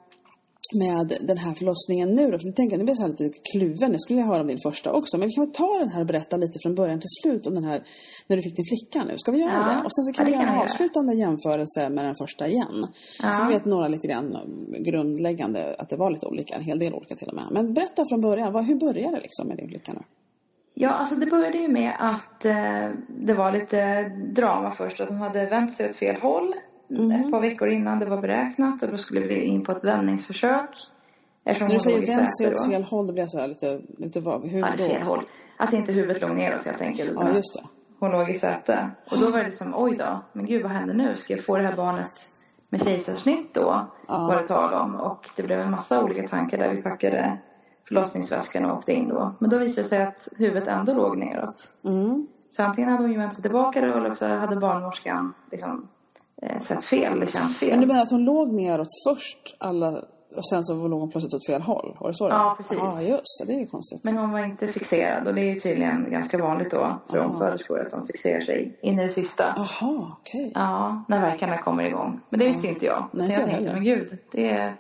med 0.84 1.08
den 1.28 1.38
här 1.38 1.54
förlossningen 1.54 2.10
nu 2.10 2.32
då. 2.32 2.40
För 2.40 2.46
nu 2.46 2.52
tänker 2.54 2.74
jag, 2.74 2.80
nu 2.80 2.86
blir 2.86 3.02
jag 3.02 3.10
lite 3.10 3.30
kluven. 3.52 3.92
Jag 3.92 4.02
skulle 4.02 4.22
höra 4.22 4.42
om 4.42 4.48
din 4.48 4.60
första 4.68 4.92
också. 4.94 5.18
Men 5.18 5.28
vi 5.28 5.34
kan 5.34 5.46
väl 5.46 5.54
ta 5.54 5.80
den 5.80 5.90
här 5.90 6.02
och 6.02 6.08
berätta 6.08 6.38
lite 6.38 6.60
från 6.64 6.76
början 6.76 7.00
till 7.00 7.10
slut 7.22 7.48
om 7.48 7.54
den 7.56 7.64
här, 7.64 7.84
när 8.28 8.36
du 8.38 8.42
fick 8.42 8.56
din 8.56 8.66
flicka 8.66 9.04
nu. 9.08 9.18
Ska 9.18 9.32
vi 9.32 9.40
göra 9.40 9.52
Ja. 9.52 9.74
det? 9.74 9.82
Och 9.86 9.94
sen 9.96 10.04
så 10.06 10.14
kan 10.14 10.26
Ja, 10.26 10.32
vi 10.32 10.38
göra 10.38 10.54
en 10.54 10.60
avslutande 10.60 11.14
jämförelse 11.16 11.90
med 11.90 12.06
den 12.06 12.16
första 12.16 12.48
igen. 12.48 12.78
Ja. 13.24 13.30
För 13.38 13.48
vi 13.48 13.54
vet 13.54 13.66
några 13.66 13.88
lite 13.88 14.08
grann 14.08 14.38
grundläggande 14.88 15.76
att 15.80 15.90
det 15.90 15.98
var 15.98 16.12
lite 16.12 16.26
olika, 16.28 16.56
en 16.56 16.64
hel 16.64 16.80
del 16.80 16.94
olika 16.94 17.16
till 17.16 17.28
och 17.28 17.36
med. 17.36 17.48
Men 17.52 17.74
berätta 17.74 18.06
från 18.10 18.22
början, 18.22 18.54
vad, 18.54 18.66
hur 18.66 18.76
började 18.76 19.16
det 19.16 19.22
liksom 19.22 19.48
med 19.48 19.58
din 19.58 19.68
flicka 19.68 19.94
nu? 19.94 20.02
Ja, 20.74 20.90
alltså 20.90 21.20
det 21.20 21.26
började 21.26 21.58
ju 21.58 21.68
med 21.68 21.92
att 22.00 22.46
eh, 22.46 22.86
det 23.26 23.34
var 23.34 23.52
lite 23.52 24.10
drama 24.36 24.72
först. 24.72 25.02
Att 25.02 25.10
hon 25.10 25.18
hade 25.18 25.46
vänt 25.46 25.74
sig 25.74 25.90
åt 25.90 25.96
fel 25.96 26.16
håll 26.22 26.54
ett 26.92 27.32
par 27.32 27.40
veckor 27.42 27.70
innan 27.70 28.00
det 28.00 28.06
var 28.06 28.22
beräknat. 28.22 28.84
Och 28.84 28.92
då 28.92 28.98
skulle 28.98 29.28
vi 29.28 29.42
in 29.44 29.64
på 29.64 29.72
ett 29.72 29.84
vändningsförsök. 29.84 30.70
Eftersom 31.46 31.68
När 31.68 31.76
du 31.76 31.82
säger 31.84 32.08
vänd 32.08 32.58
åt 32.58 32.68
fel 32.72 32.84
håll, 32.84 33.08
då 33.08 33.14
blir 33.14 33.24
jag 33.24 33.32
så 33.32 33.40
här 33.40 33.48
lite, 33.48 33.82
lite 33.98 34.20
vad, 34.22 34.48
hur 34.48 34.60
Ja, 34.60 34.68
då? 34.78 34.84
fel 34.84 35.02
håll. 35.02 35.24
Att 35.58 35.74
inte 35.74 35.92
huvudet 35.92 36.22
låg 36.22 36.32
neråt 36.38 36.66
helt 36.66 36.82
enkelt. 36.82 37.12
Ja, 37.14 37.30
just 37.30 37.62
det. 37.64 37.68
hon 38.00 38.12
låg 38.12 38.30
i 38.30 38.34
säte. 38.34 38.90
Och 39.12 39.20
då 39.20 39.32
var 39.32 39.38
det 39.38 39.44
liksom, 39.44 39.74
oj 39.78 39.96
då. 39.98 40.20
Men 40.34 40.46
gud, 40.46 40.64
vad 40.64 40.72
händer 40.72 40.94
nu? 40.96 41.16
Ska 41.16 41.34
jag 41.34 41.46
få 41.46 41.58
det 41.58 41.64
här 41.64 41.76
barnet 41.76 42.14
med 42.70 42.84
kejsarsnitt 42.84 43.54
då? 43.54 43.88
Ja. 44.08 44.18
Var 44.28 44.36
det 44.36 44.48
tal 44.48 44.74
om. 44.74 44.96
Och 44.96 45.30
det 45.38 45.44
blev 45.44 45.60
en 45.60 45.72
massa 45.72 46.04
olika 46.04 46.28
tankar 46.28 46.58
där 46.58 46.76
vi 46.76 46.82
packade 46.82 47.38
förlossningsväskan 47.88 48.66
och 48.66 48.78
åkte 48.78 48.94
in 48.94 49.08
då. 49.10 49.36
Men 49.40 49.50
då 49.50 49.58
visade 49.58 49.86
det 49.86 49.90
sig 49.90 50.04
att 50.04 50.24
huvudet 50.38 50.68
ändå 50.68 50.94
låg 50.96 51.18
neråt. 51.18 51.78
Mm. 51.86 52.28
Så 52.50 52.64
antingen 52.64 52.90
hade 52.92 53.04
hon 53.04 53.12
ju 53.12 53.18
vänt 53.18 53.34
sig 53.34 53.42
tillbaka 53.42 53.80
eller 53.80 54.12
också 54.12 54.28
hade 54.28 54.56
barnmorskan 54.56 55.34
liksom, 55.52 55.88
eh, 56.42 56.60
sett 56.60 56.84
fel 56.84 57.14
eller 57.14 57.26
känt 57.26 57.58
fel. 57.58 57.70
Men 57.70 57.82
du 57.82 57.88
menar 57.88 58.02
att 58.02 58.12
hon 58.12 58.24
låg 58.24 58.54
neråt 58.54 58.88
först, 59.08 59.56
alla, 59.58 60.04
och 60.36 60.48
sen 60.50 60.64
så 60.64 60.88
låg 60.88 61.00
hon 61.00 61.12
plötsligt 61.12 61.34
åt 61.34 61.46
fel 61.46 61.62
håll? 61.62 61.98
Var 62.00 62.08
det 62.08 62.14
så? 62.14 62.30
Ja, 62.30 62.54
precis. 62.58 62.78
Ja, 62.80 63.02
just 63.02 63.48
det. 63.48 63.54
Är 63.54 63.60
ju 63.60 63.68
konstigt. 63.68 64.04
Men 64.04 64.18
hon 64.18 64.32
var 64.32 64.40
inte 64.40 64.68
fixerad 64.68 65.28
och 65.28 65.36
det 65.36 65.42
är 65.42 65.54
ju 65.54 65.60
tydligen 65.60 66.08
ganska 66.10 66.38
vanligt 66.38 66.72
då 66.72 67.02
för 67.10 67.18
Aha. 67.20 67.30
omföderskor 67.30 67.82
att 67.82 67.90
de 67.90 68.08
fixerar 68.08 68.42
sig 68.42 68.80
in 68.82 69.00
i 69.00 69.04
det 69.04 69.10
sista. 69.10 69.44
Jaha, 69.56 70.16
okej. 70.20 70.52
Ja, 70.56 71.04
när 71.08 71.22
verkarna 71.22 71.58
kommer 71.58 71.84
igång. 71.84 72.20
Men 72.30 72.40
det 72.40 72.46
visste 72.46 72.68
inte 72.68 72.86
jag. 72.86 73.08
Nej, 73.14 73.32
jag 73.32 73.46
tänkte, 73.46 73.74
men 73.74 73.84
gud, 73.84 74.18
det 74.32 74.50
är... 74.50 74.74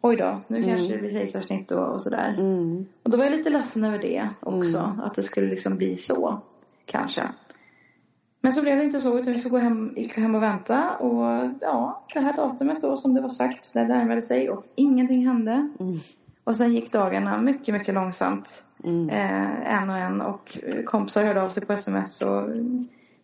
Oj 0.00 0.16
då, 0.16 0.40
nu 0.48 0.64
kanske 0.64 0.94
det 0.94 0.98
blir 0.98 1.10
kejsarsnitt 1.10 1.70
och, 1.70 1.92
och 1.92 2.02
sådär. 2.02 2.34
Mm. 2.38 2.86
Och 3.02 3.10
då 3.10 3.16
var 3.16 3.24
jag 3.24 3.32
lite 3.32 3.50
ledsen 3.50 3.84
över 3.84 3.98
det 3.98 4.28
också. 4.40 4.92
Att 5.04 5.14
det 5.14 5.22
skulle 5.22 5.46
liksom 5.46 5.76
bli 5.76 5.96
så, 5.96 6.38
kanske. 6.86 7.22
Men 8.46 8.52
så 8.52 8.62
blev 8.62 8.76
det 8.78 8.84
inte 8.84 9.00
så, 9.00 9.18
utan 9.18 9.32
vi 9.32 9.38
fick 9.38 9.50
gå 9.52 9.58
hem, 9.58 9.92
gick 9.96 10.16
hem 10.16 10.34
och 10.34 10.42
vänta. 10.42 10.96
Och 10.96 11.50
ja, 11.60 12.04
det 12.14 12.20
här 12.20 12.32
datumet 12.36 12.80
då 12.82 12.96
som 12.96 13.14
det 13.14 13.20
var 13.20 13.28
sagt, 13.28 13.74
det 13.74 13.84
närmade 13.84 14.22
sig 14.22 14.50
och 14.50 14.64
ingenting 14.74 15.26
hände. 15.26 15.52
Mm. 15.80 16.00
Och 16.44 16.56
sen 16.56 16.74
gick 16.74 16.92
dagarna 16.92 17.38
mycket, 17.38 17.74
mycket 17.74 17.94
långsamt. 17.94 18.48
Mm. 18.84 19.08
Eh, 19.10 19.74
en 19.82 19.90
och 19.90 19.96
en. 19.96 20.20
Och 20.20 20.58
eh, 20.62 20.82
kompisar 20.84 21.24
hörde 21.24 21.42
av 21.42 21.48
sig 21.48 21.66
på 21.66 21.72
sms 21.72 22.22
och 22.22 22.48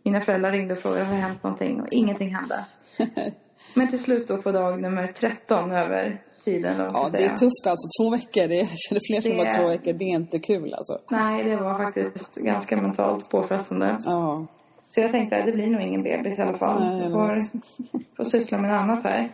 mina 0.04 0.20
föräldrar 0.20 0.52
ringde 0.52 0.74
och 0.74 0.80
frågade 0.80 1.04
har 1.04 1.14
det 1.14 1.20
hänt 1.20 1.42
någonting 1.42 1.80
och 1.80 1.88
ingenting 1.90 2.34
hände. 2.34 2.64
Men 3.74 3.88
till 3.88 4.02
slut 4.02 4.28
då 4.28 4.36
på 4.36 4.52
dag 4.52 4.82
nummer 4.82 5.06
13 5.06 5.72
över 5.72 6.22
tiden 6.44 6.78
då, 6.78 6.84
Ja, 6.94 7.04
det 7.04 7.10
säga. 7.10 7.30
är 7.32 7.36
tufft 7.36 7.66
alltså. 7.66 7.88
Två 8.02 8.10
veckor, 8.10 8.48
det 8.48 8.56
jag 8.56 8.68
känner 8.78 9.00
fler 9.10 9.20
som 9.20 9.30
Det 9.30 9.36
var 9.36 9.46
är- 9.46 9.58
två 9.58 9.68
veckor. 9.68 9.92
Det 9.92 10.04
är 10.04 10.14
inte 10.14 10.38
kul 10.38 10.74
alltså. 10.74 10.98
Nej, 11.10 11.44
det 11.44 11.56
var 11.56 11.74
faktiskt 11.74 12.34
ganska 12.44 12.76
mentalt 12.76 13.30
påfrestande. 13.30 13.96
Ja. 14.04 14.46
Så 14.94 15.00
jag 15.00 15.10
tänkte 15.10 15.38
att 15.38 15.46
det 15.46 15.52
blir 15.52 15.66
nog 15.66 15.80
ingen 15.82 16.02
bebis 16.02 16.38
i 16.38 16.42
alla 16.42 16.58
fall. 16.58 17.00
Jag 17.02 17.12
får, 17.12 17.44
får 18.16 18.24
syssla 18.24 18.58
med 18.58 18.70
något 18.70 18.80
annat 18.80 19.04
här. 19.04 19.32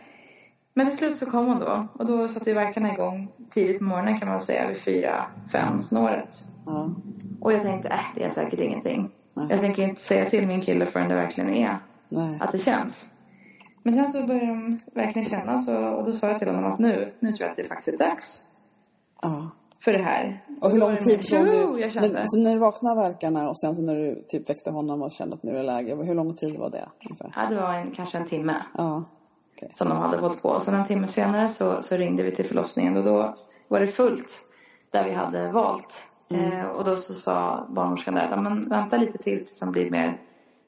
Men 0.73 0.87
till 0.87 0.97
slut 0.97 1.17
så 1.17 1.31
kom 1.31 1.45
hon 1.45 1.59
då. 1.59 1.87
Och 1.93 2.05
då 2.05 2.27
satte 2.27 2.53
verkarna 2.53 2.93
igång 2.93 3.31
tidigt 3.49 3.77
på 3.77 3.83
morgonen 3.83 4.19
kan 4.19 4.29
man 4.29 4.39
säga. 4.39 4.67
Vid 4.67 4.77
fyra, 4.77 5.25
fem 5.51 5.81
snåret. 5.81 6.35
ja. 6.65 6.89
Och 7.41 7.53
jag 7.53 7.63
tänkte, 7.63 7.89
äh, 7.89 7.99
det 8.15 8.23
är 8.23 8.29
säkert 8.29 8.59
ingenting. 8.59 9.09
Nej. 9.33 9.47
Jag 9.49 9.59
tänker 9.59 9.83
inte 9.83 10.01
säga 10.01 10.29
till 10.29 10.47
min 10.47 10.61
kille 10.61 10.85
förrän 10.85 11.09
det 11.09 11.15
verkligen 11.15 11.53
är 11.53 11.77
Nej. 12.09 12.37
att 12.41 12.51
det 12.51 12.57
känns. 12.57 13.13
Men 13.83 13.93
sen 13.93 14.09
så 14.09 14.23
började 14.27 14.47
de 14.47 14.79
verkligen 14.93 15.29
kännas 15.29 15.69
och, 15.69 15.97
och 15.97 16.05
då 16.05 16.11
sa 16.11 16.27
jag 16.27 16.39
till 16.39 16.47
honom 16.47 16.73
att 16.73 16.79
nu, 16.79 17.13
nu 17.19 17.31
tror 17.31 17.45
jag 17.45 17.51
att 17.51 17.57
det 17.57 17.63
faktiskt 17.63 18.01
är 18.01 18.05
dags. 18.05 18.49
För 19.83 19.93
det 19.93 19.99
här. 20.03 20.43
Och 20.61 20.71
hur 20.71 20.79
lång 20.79 20.95
det 20.95 21.01
tid 21.01 21.23
"Tjo!" 21.25 21.43
du... 21.43 21.79
jag 21.81 21.91
kände. 21.91 22.09
När, 22.09 22.25
så 22.27 22.39
när 22.39 22.53
du 22.53 22.59
vaknade 22.59 23.01
verkarna 23.01 23.49
och 23.49 23.59
sen 23.59 23.75
så 23.75 23.81
när 23.81 23.95
du 23.95 24.23
typ 24.27 24.49
väckte 24.49 24.71
honom 24.71 25.01
och 25.01 25.11
kände 25.11 25.35
att 25.35 25.43
nu 25.43 25.51
är 25.51 25.55
det 25.55 25.63
läge. 25.63 25.95
Hur 25.95 26.15
lång 26.15 26.35
tid 26.35 26.57
var 26.57 26.69
det 26.69 26.89
ungefär? 27.05 27.31
Ja, 27.35 27.49
det 27.49 27.61
var 27.61 27.73
en, 27.73 27.91
kanske 27.91 28.17
en 28.17 28.25
timme. 28.25 28.55
Ja. 28.77 29.03
Okej. 29.55 29.71
som 29.73 29.89
de 29.89 29.97
hade 29.97 30.17
hållit 30.17 30.41
på. 30.41 30.49
Och 30.49 30.61
sen 30.61 30.75
en 30.75 30.85
timme 30.85 31.07
senare 31.07 31.49
så, 31.49 31.81
så 31.81 31.97
ringde 31.97 32.23
vi 32.23 32.31
till 32.35 32.45
förlossningen 32.45 32.97
och 32.97 33.03
då 33.03 33.35
var 33.67 33.79
det 33.79 33.87
fullt 33.87 34.47
där 34.91 35.03
vi 35.03 35.11
hade 35.11 35.51
valt. 35.51 36.13
Eh, 36.31 36.65
och 36.65 36.83
då 36.85 36.97
så 36.97 37.13
sa 37.13 37.67
barnmorskan 37.69 38.13
där 38.13 38.21
att 38.21 38.31
"Ja, 38.31 38.41
men 38.41 38.69
vänta 38.69 38.97
lite 38.97 39.17
till 39.17 39.37
tills 39.37 39.59
de 39.59 39.71
blir 39.71 39.91
mer 39.91 40.21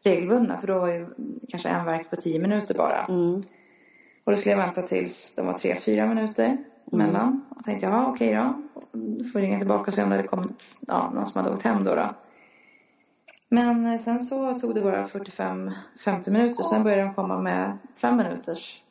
regelbundna. 0.03 0.57
För 0.57 0.67
då 0.67 0.79
var 0.79 0.87
ju 0.87 1.07
kanske 1.49 1.69
en 1.69 1.85
verk 1.85 2.09
på 2.09 2.15
tio 2.15 2.39
minuter 2.39 2.73
bara. 2.77 3.05
Mm. 3.05 3.43
Och 4.23 4.31
då 4.31 4.37
skulle 4.37 4.55
jag 4.55 4.61
vänta 4.65 4.81
tills 4.81 5.35
de 5.35 5.45
var 5.45 5.53
tre, 5.53 5.75
fyra 5.75 6.05
minuter 6.07 6.57
mellan. 6.85 7.45
Och 7.49 7.63
tänkte 7.63 7.85
ja 7.85 8.07
okej 8.07 8.35
då. 8.35 8.53
Då 8.91 9.23
får 9.23 9.39
ringa 9.39 9.59
tillbaka 9.59 9.83
och 9.87 9.93
se 9.93 10.03
om 10.03 10.09
det 10.09 10.15
hade 10.15 10.27
kommit 10.27 10.63
ja, 10.87 11.11
någon 11.13 11.27
som 11.27 11.43
hade 11.43 11.55
åkt 11.55 11.63
hem 11.63 11.83
då. 11.83 11.95
då. 11.95 12.09
Men 13.49 13.85
eh, 13.85 13.99
sen 13.99 14.19
så 14.19 14.53
tog 14.53 14.75
det 14.75 14.81
bara 14.81 15.05
45-50 15.05 16.31
minuter. 16.31 16.63
Sen 16.63 16.83
började 16.83 17.03
de 17.03 17.13
komma 17.13 17.37
med 17.37 17.77
fem 17.95 18.17
minuters 18.17 18.83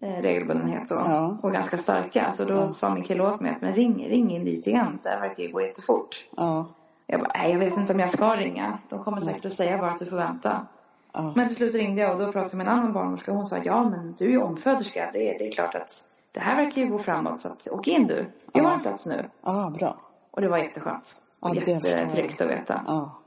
eh, 0.00 0.22
regelbundenhet 0.22 0.88
då. 0.88 0.94
Ja. 0.94 1.38
Och 1.42 1.52
ganska 1.52 1.78
starka. 1.78 2.32
Så 2.32 2.44
då 2.44 2.70
sa 2.70 2.94
min 2.94 3.04
kille 3.04 3.22
åt 3.22 3.40
mig 3.40 3.50
att 3.50 3.60
men 3.60 3.74
ring, 3.74 4.08
ring 4.08 4.30
in 4.30 4.44
dit 4.44 4.66
igen. 4.66 4.98
Det 5.02 5.08
verkar 5.08 5.42
ju 5.42 5.52
gå 5.52 5.60
jättefort. 5.60 6.28
Ja. 6.36 6.66
Jag 7.06 7.20
bara, 7.20 7.30
nej 7.34 7.52
jag 7.52 7.58
vet 7.58 7.76
inte 7.76 7.92
om 7.92 8.00
jag 8.00 8.10
ska 8.10 8.36
ringa. 8.36 8.78
De 8.88 9.04
kommer 9.04 9.20
säkert 9.20 9.44
att 9.44 9.52
säga 9.52 9.78
bara 9.78 9.90
att 9.90 9.98
du 9.98 10.06
får 10.06 10.16
vänta. 10.16 10.66
Ja. 11.12 11.32
Men 11.36 11.48
till 11.48 11.56
slut 11.56 11.74
ringde 11.74 12.00
jag 12.00 12.12
och 12.12 12.18
då 12.18 12.32
pratade 12.32 12.48
jag 12.50 12.56
med 12.56 12.66
en 12.66 12.72
annan 12.72 12.92
barnmorska 12.92 13.32
hon 13.32 13.46
sa, 13.46 13.58
ja 13.64 13.88
men 13.88 14.14
du 14.18 14.24
är 14.24 14.28
ju 14.28 14.42
omföderska. 14.42 15.10
Det, 15.12 15.18
det 15.18 15.48
är 15.48 15.52
klart 15.52 15.74
att 15.74 16.10
det 16.36 16.42
här 16.42 16.56
verkar 16.56 16.82
ju 16.82 16.88
gå 16.88 16.98
framåt 16.98 17.40
så 17.40 17.52
att, 17.52 17.68
åk 17.72 17.88
in 17.88 18.06
du. 18.06 18.26
Vi 18.52 18.60
har 18.60 18.72
en 18.72 18.80
plats 18.80 19.06
nu. 19.06 19.30
Ah, 19.40 19.70
bra. 19.70 20.00
Och 20.30 20.40
det 20.40 20.48
var 20.48 20.58
jätteskönt. 20.58 21.22
Ja, 21.40 21.54
jag. 21.54 21.68
Jättetryggt 21.68 22.40
att 22.40 22.50
veta. 22.50 22.80
Ja. 22.86 23.22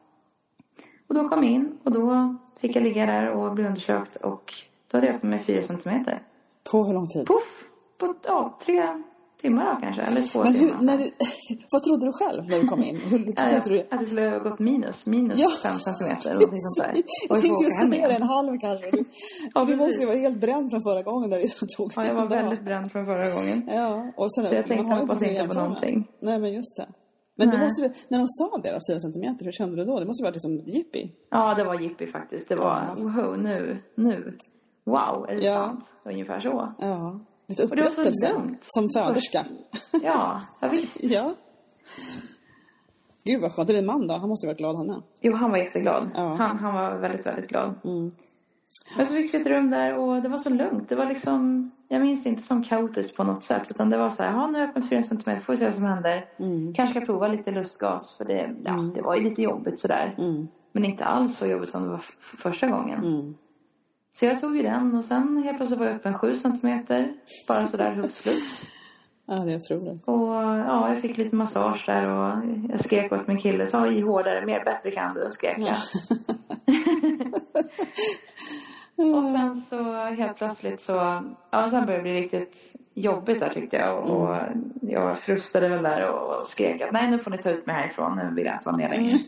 Och 1.08 1.16
då 1.16 1.30
kom 1.30 1.44
jag 1.44 1.54
in 1.54 1.78
och 1.84 1.92
då 1.92 2.36
fick 2.60 2.76
jag 2.76 2.84
ligga 2.84 3.06
där 3.06 3.30
och 3.30 3.54
bli 3.54 3.66
undersökt 3.66 4.16
och 4.16 4.54
då 4.92 4.98
hade 4.98 5.08
jag 5.08 5.16
öppnat 5.16 5.30
mig 5.30 5.40
fyra 5.40 5.64
centimeter. 5.64 6.22
På 6.72 6.84
hur 6.84 6.94
lång 6.94 7.08
tid? 7.08 7.28
Puff! 7.28 7.70
På 7.98 8.14
ja, 8.28 8.58
tre 8.66 9.04
timmar 9.42 9.74
då 9.76 9.82
kanske, 9.82 10.02
eller 10.02 10.22
två 10.22 10.44
Men 10.44 10.54
hur, 10.56 10.70
timmar. 10.70 10.82
när 10.84 10.98
du, 10.98 11.04
vad 11.72 11.84
trodde 11.84 12.06
du 12.06 12.12
själv 12.14 12.44
när 12.50 12.60
du 12.62 12.68
kom 12.68 12.84
in? 12.84 12.96
Hur 12.96 13.32
tänkte 13.36 13.70
du? 13.70 13.76
jag, 13.76 13.86
att 13.92 14.00
det 14.00 14.06
skulle 14.06 14.30
ha 14.30 14.38
gått 14.40 14.60
minus, 14.60 15.08
minus 15.08 15.40
Ja. 15.40 15.50
fem 15.64 15.80
centimeter 15.80 16.30
eller 16.30 16.34
någonting 16.42 16.62
sånt 16.62 16.88
där. 16.88 16.94
Och 17.30 17.36
Jag 17.38 17.42
vi 17.42 17.48
får 17.50 17.56
tänkte 17.58 17.86
just 17.98 18.10
det, 18.10 18.16
en 18.16 18.22
halv 18.22 18.60
kanske. 18.60 18.92
Du, 18.92 19.06
Ja, 19.56 19.66
du 19.66 19.76
måste 19.76 20.02
ju 20.02 20.06
vara 20.06 20.18
helt 20.18 20.40
bränd 20.42 20.72
från 20.72 20.84
förra 20.84 21.02
gången 21.02 21.30
där 21.30 21.38
det 21.40 21.50
tog 21.78 21.92
Ja, 21.96 22.06
jag 22.06 22.14
var 22.16 22.28
väldigt 22.28 22.62
bränd 22.66 22.92
från 22.92 23.06
förra 23.06 23.30
gången. 23.32 23.70
Ja, 23.74 24.12
och 24.18 24.34
sen, 24.34 24.48
Så 24.48 24.56
jag 24.56 24.66
tänkte 24.68 24.96
hoppas 24.96 25.22
inte 25.22 25.48
på 25.48 25.54
någonting. 25.54 26.08
Nej, 26.22 26.40
men 26.40 26.54
just 26.54 26.76
det. 26.78 26.88
Men 27.38 27.50
du 27.50 27.58
Nej. 27.58 27.66
måste, 27.66 27.82
du- 27.82 27.94
när 28.08 28.18
de 28.18 28.28
sa 28.28 28.58
det 28.64 28.72
då, 28.72 28.80
fyra 28.92 29.00
centimeter, 29.00 29.46
hur 29.46 29.52
kände 29.52 29.76
du 29.76 29.84
då? 29.86 30.00
Det 30.00 30.06
måste 30.06 30.22
ju 30.22 30.26
varit 30.26 30.36
liksom 30.36 30.58
jippi. 30.58 31.12
Ja, 31.32 31.54
det 31.58 31.64
var 31.64 31.80
jippi 31.80 32.08
faktiskt. 32.08 32.50
Det 32.50 32.56
var, 32.56 32.96
Ja. 32.98 33.04
wow, 33.04 33.38
nu, 33.40 33.78
nu. 33.96 34.38
Wow, 34.86 35.26
är 35.30 35.36
det 35.36 35.42
Ja. 35.46 35.56
sant? 35.56 35.84
Ungefär 36.06 36.40
så. 36.40 36.74
Ja, 36.80 37.20
lite 37.50 37.64
Och 37.64 37.76
det 37.76 37.84
var 37.84 37.90
så 37.90 38.28
lugnt. 38.28 38.60
Som 38.62 38.90
föderska. 38.90 39.46
Ja, 40.04 40.42
ja 40.60 40.68
visst. 40.72 41.04
ja. 41.04 41.34
Gud 43.24 43.42
vad 43.42 43.52
skönt. 43.52 43.68
Det 43.68 43.74
är 43.74 43.76
din 43.76 43.86
man 43.86 44.08
då? 44.08 44.14
Han 44.14 44.30
måste 44.30 44.46
ju 44.46 44.50
varit 44.50 44.58
glad 44.58 44.76
han 44.76 44.88
med. 44.88 45.02
Jo, 45.22 45.34
han 45.34 45.52
var 45.52 45.58
jätteglad. 45.58 46.10
Ja. 46.16 46.34
Han, 46.34 46.58
han 46.60 46.74
var 46.74 46.98
väldigt, 46.98 47.28
väldigt 47.28 47.50
glad. 47.50 47.74
Mm. 47.84 48.12
Men 48.98 49.06
så 49.06 49.14
fick 49.14 49.34
vi 49.34 49.38
ett 49.38 49.48
rum 49.48 49.70
där 49.70 49.98
och 49.98 50.22
det 50.22 50.30
var 50.30 50.38
så 50.38 50.50
lugnt. 50.50 50.90
Det 50.90 50.96
var 50.96 51.06
liksom, 51.06 51.72
jag 51.88 52.02
minns 52.02 52.28
inte 52.28 52.44
som 52.44 52.64
kaotiskt 52.64 53.18
på 53.18 53.24
något 53.24 53.44
sätt. 53.44 53.68
Utan 53.70 53.90
det 53.90 53.98
var 53.98 54.10
så 54.10 54.24
här, 54.24 54.32
ja 54.32 54.48
nu 54.48 54.58
är 54.58 54.62
jag 54.62 54.70
öppen 54.70 54.84
4 54.84 55.04
cm, 55.04 55.42
får 55.42 55.54
vi 55.54 55.58
se 55.58 55.66
vad 55.66 55.76
som 55.76 55.84
händer. 55.84 56.26
Mm. 56.40 56.74
Kanske 56.74 56.96
ska 56.96 57.06
prova 57.06 57.28
lite 57.28 57.52
lustgas 57.52 58.18
för 58.18 58.26
det, 58.26 58.56
ja, 58.66 58.74
det 58.96 59.02
var 59.02 59.16
ju 59.16 59.24
lite 59.24 59.42
jobbigt 59.42 59.80
sådär. 59.80 60.16
Mm. 60.18 60.48
Men 60.72 60.86
inte 60.86 61.06
alls 61.06 61.38
så 61.38 61.48
jobbigt 61.48 61.70
som 61.70 61.84
det 61.84 61.90
var 61.90 62.02
första 62.22 62.68
gången. 62.68 63.00
Mm. 63.04 63.36
Så 64.20 64.26
jag 64.26 64.40
tog 64.42 64.58
ju 64.58 64.64
den 64.64 64.96
och 64.96 65.06
sen 65.06 65.44
helt 65.44 65.58
plötsligt 65.58 65.80
var 65.80 65.86
jag 65.88 65.96
öppen 65.96 66.14
7 66.20 66.36
cm. 66.36 66.80
Bara 67.48 67.68
sådär 67.68 67.92
hux 67.94 68.22
flux. 68.22 68.68
Ja, 69.28 69.36
det 69.36 69.52
jag 69.52 69.64
tror 69.64 69.80
det. 69.86 70.12
Och 70.12 70.34
ja, 70.34 70.90
jag 70.94 71.02
fick 71.02 71.18
lite 71.18 71.36
massage 71.36 71.84
där 71.86 72.08
och 72.08 72.34
jag 72.70 72.80
skrek 72.80 73.12
åt 73.12 73.28
min 73.28 73.38
kille. 73.38 73.68
Sa 73.68 73.88
i 73.88 74.02
hårdare, 74.02 74.46
mer 74.46 74.64
bättre 74.66 74.92
kan 74.92 75.14
du, 75.16 75.28
skrek 75.32 75.58
jag. 75.58 75.76
och 79.18 79.24
sen 79.24 79.56
så 79.56 79.94
helt 79.94 80.38
plötsligt 80.38 80.82
så, 80.82 81.24
ja 81.52 81.70
sen 81.70 81.86
började 81.86 81.98
det 81.98 82.02
bli 82.02 82.14
riktigt 82.22 82.76
jobbigt 82.94 83.40
där 83.40 83.50
tyckte 83.50 83.78
jag. 83.78 83.98
Och, 84.04 84.22
och 84.30 84.36
jag 84.82 85.20
frustade 85.20 85.70
väl 85.70 85.84
där 85.84 86.10
och 86.12 86.48
skrek 86.48 86.82
att 86.82 86.92
nej 86.92 87.12
nu 87.12 87.18
får 87.18 87.32
ni 87.32 87.38
ta 87.38 87.50
ut 87.52 87.66
mig 87.66 87.76
härifrån, 87.76 88.16
nu 88.18 88.36
vill 88.36 88.46
jag 88.46 88.56
inte 88.56 88.66
vara 88.66 88.78
med 88.78 88.90
längre. 88.90 89.18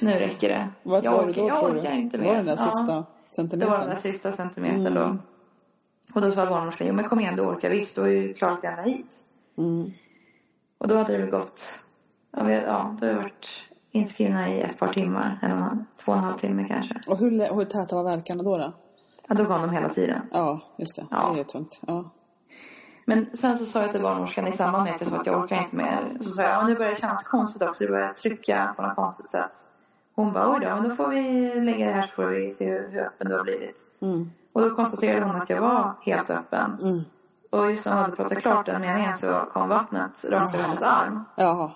Nu 0.00 0.10
räcker 0.10 0.48
det. 0.48 0.68
Vart 0.82 1.04
jag 1.04 1.12
var 1.12 1.22
du 1.22 1.28
orkar, 1.30 1.42
då 1.42 1.48
jag 1.48 1.72
du? 1.74 1.78
orkar 1.78 1.92
inte 1.92 2.16
Det 2.16 2.22
mer. 2.22 2.28
var 2.28 2.36
den 2.36 2.46
där 2.46 2.56
Ja. 2.56 2.64
sista 2.64 3.04
Det 3.36 3.40
centimetern? 3.42 3.70
var 3.70 3.86
den 3.86 3.96
sista 4.00 4.32
centimetern 4.32 4.86
Mm. 4.86 4.94
då. 4.94 5.16
Och 6.14 6.20
då 6.20 6.32
sa 6.32 6.46
barnmorskan, 6.46 6.86
jo 6.86 6.94
men 6.94 7.08
kom 7.08 7.20
igen 7.20 7.36
du 7.36 7.42
orkar 7.42 7.70
visst, 7.70 7.94
du 7.96 8.00
har 8.00 8.08
ju 8.08 8.34
klarat 8.34 8.60
dig 8.60 8.70
ända 8.70 8.82
hit. 8.82 9.16
Mm. 9.58 9.90
Och 10.78 10.88
då 10.88 10.96
hade 10.96 11.16
det 11.18 11.26
gått, 11.30 11.84
ja, 12.36 12.44
vi- 12.44 12.62
ja 12.62 12.96
då 13.00 13.06
har 13.06 13.12
vi 13.14 13.18
varit 13.18 13.70
inskrivna 13.90 14.48
i 14.48 14.60
ett 14.60 14.78
par 14.78 14.92
timmar, 14.92 15.38
halv, 15.42 15.84
två 16.04 16.12
och 16.12 16.18
en 16.18 16.24
halv 16.24 16.36
timme 16.38 16.64
kanske. 16.68 17.00
Och 17.06 17.18
hur, 17.18 17.54
hur 17.54 17.64
täta 17.64 17.96
var 17.96 18.02
verkarna 18.16 18.42
då? 18.42 18.58
då? 18.58 18.72
Ja, 19.28 19.34
då 19.34 19.44
kom 19.44 19.60
de 19.62 19.70
hela 19.70 19.88
tiden. 19.88 20.20
Ja, 20.32 20.60
just 20.78 20.96
det. 20.96 21.06
Ja. 21.10 21.30
Det 21.34 21.40
är 21.40 21.44
tungt. 21.44 21.80
Ja. 21.86 22.10
Men 23.06 23.36
sen 23.36 23.58
så 23.58 23.64
sa 23.64 23.80
jag 23.82 23.92
till 23.92 24.02
barnmorskan 24.02 24.46
i 24.46 24.52
samband 24.52 24.84
med 24.84 24.94
att 24.94 25.00
jag 25.00 25.10
sa 25.10 25.20
att 25.20 25.26
jag 25.26 25.40
orkar 25.44 25.62
inte 25.62 25.76
mer. 25.76 26.18
Så 26.20 26.28
sa 26.30 26.42
jag, 26.42 26.50
ja, 26.52 26.66
nu 26.66 26.74
börjar 26.74 26.90
det 26.90 27.00
kännas 27.00 27.28
konstigt 27.28 27.68
också, 27.68 27.84
det 27.84 27.90
börjar 27.90 28.12
trycka 28.12 28.74
på 28.76 28.82
något 28.82 28.96
konstigt 28.96 29.30
sätt. 29.30 29.52
Hon 30.14 30.32
bara, 30.32 30.52
oj 30.52 30.60
då, 30.60 30.68
men 30.68 30.88
då 30.88 30.94
får 30.94 31.08
vi 31.08 31.54
lägga 31.60 31.86
det 31.86 31.92
här 31.92 32.02
så 32.02 32.14
får 32.14 32.26
vi 32.26 32.50
se 32.50 32.70
hur, 32.70 32.98
öppen 32.98 33.28
du 33.28 33.36
har 33.36 33.42
blivit. 33.42 33.96
Mm. 34.00 34.30
Och 34.52 34.62
då 34.62 34.70
konstaterade 34.70 35.26
hon 35.26 35.36
att 35.36 35.50
jag 35.50 35.60
var 35.60 35.94
helt 36.02 36.30
öppen. 36.30 36.78
Mm. 36.82 37.00
Och 37.50 37.70
just 37.70 37.86
när 37.86 37.92
hon 37.92 38.02
hade 38.02 38.16
pratat 38.16 38.42
klart 38.42 38.66
den 38.66 38.80
meningen 38.80 39.14
så 39.14 39.44
kom 39.52 39.68
vattnet 39.68 40.30
rakt 40.30 40.54
över 40.54 40.64
hennes 40.64 40.86
arm. 40.86 41.24
Jaha. 41.36 41.70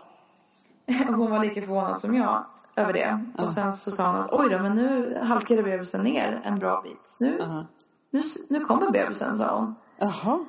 Och 1.09 1.15
hon 1.15 1.31
var 1.31 1.39
lika 1.39 1.61
förvånad 1.61 2.01
som 2.01 2.15
jag 2.15 2.45
över 2.77 2.93
det. 2.93 3.25
Och 3.39 3.51
sen 3.51 3.73
så 3.73 3.91
sa 3.91 4.07
hon 4.13 4.21
att 4.21 4.33
oj 4.33 4.49
då, 4.51 4.59
men 4.59 4.75
nu 4.75 5.19
halkade 5.23 5.63
bebisen 5.63 6.03
ner 6.03 6.43
en 6.45 6.59
bra 6.59 6.83
bit. 6.83 7.19
Nu, 7.21 7.43
Aha. 7.43 7.67
nu, 8.11 8.23
nu 8.51 8.65
kommer 8.65 8.91
bebisen, 8.91 9.37
sa 9.37 9.57
hon. 9.57 9.75
Jaha. 9.99 10.45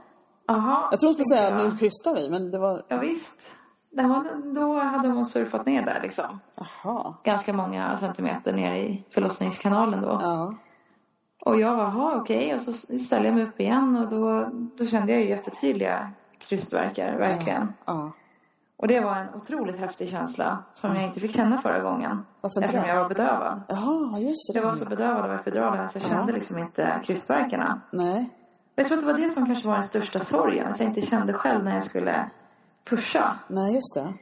Jaha. 0.47 0.87
Jag 0.91 0.99
tror 0.99 1.07
hon 1.07 1.13
skulle 1.13 1.37
säga 1.37 1.57
nu 1.57 1.77
krystar 1.77 2.15
vi, 2.15 2.29
men 2.29 2.51
det 2.51 2.59
var... 2.59 2.81
Ja, 2.87 2.97
visst. 2.97 3.63
Var, 3.91 4.53
då 4.53 4.79
hade 4.79 5.09
hon 5.09 5.25
surfat 5.25 5.65
ner 5.65 5.85
där 5.85 5.99
liksom. 6.01 6.39
Jaha. 6.55 7.13
Ganska 7.23 7.53
många 7.53 7.97
centimeter 7.97 8.53
ner 8.53 8.75
i 8.75 9.05
förlossningskanalen 9.09 10.01
då. 10.01 10.19
Ja. 10.21 10.55
Och 11.45 11.59
jag 11.59 11.75
var, 11.75 12.15
okej. 12.15 12.55
Och 12.55 12.61
så 12.61 12.73
ställde 12.97 13.27
jag 13.27 13.35
mig 13.35 13.43
upp 13.43 13.59
igen 13.59 13.97
och 13.97 14.09
då, 14.09 14.49
då 14.77 14.85
kände 14.85 15.11
jag 15.11 15.21
ju 15.21 15.29
jättetydliga 15.29 16.11
krystvärkar, 16.39 17.17
verkligen. 17.17 17.73
Ja. 17.85 18.11
Och 18.77 18.87
det 18.87 18.99
var 18.99 19.15
en 19.15 19.35
otroligt 19.35 19.79
häftig 19.79 20.09
känsla 20.09 20.63
som 20.73 20.95
jag 20.95 21.03
inte 21.03 21.19
fick 21.19 21.35
känna 21.35 21.57
förra 21.57 21.79
gången. 21.79 22.25
Varför 22.41 22.61
Eftersom 22.61 22.83
det? 22.83 22.89
jag 22.89 23.01
var 23.01 23.09
bedövad. 23.09 23.61
Jaha, 23.67 24.19
just 24.19 24.53
det. 24.53 24.59
Jag 24.59 24.65
var 24.65 24.73
så 24.73 24.89
bedövad 24.89 25.25
av 25.25 25.31
epiduralen 25.31 25.85
att 25.85 25.95
jag 25.95 26.03
kände 26.03 26.33
liksom 26.33 26.59
inte 26.59 27.01
krystvärkarna. 27.05 27.81
Nej. 27.91 28.29
Jag 28.75 28.87
tror 28.87 28.97
att 28.97 29.05
det 29.05 29.11
var 29.11 29.19
det 29.19 29.29
som 29.29 29.45
kanske 29.45 29.67
var 29.67 29.75
den 29.75 29.83
största 29.83 30.19
sorgen. 30.19 30.67
Att 30.67 30.79
jag 30.79 30.87
inte 30.89 31.01
kände 31.01 31.33
själv 31.33 31.63
när 31.63 31.73
jag 31.73 31.83
skulle 31.83 32.29
pusha. 32.85 33.39
Nej, 33.49 33.73
just 33.73 33.93
det. 33.95 34.13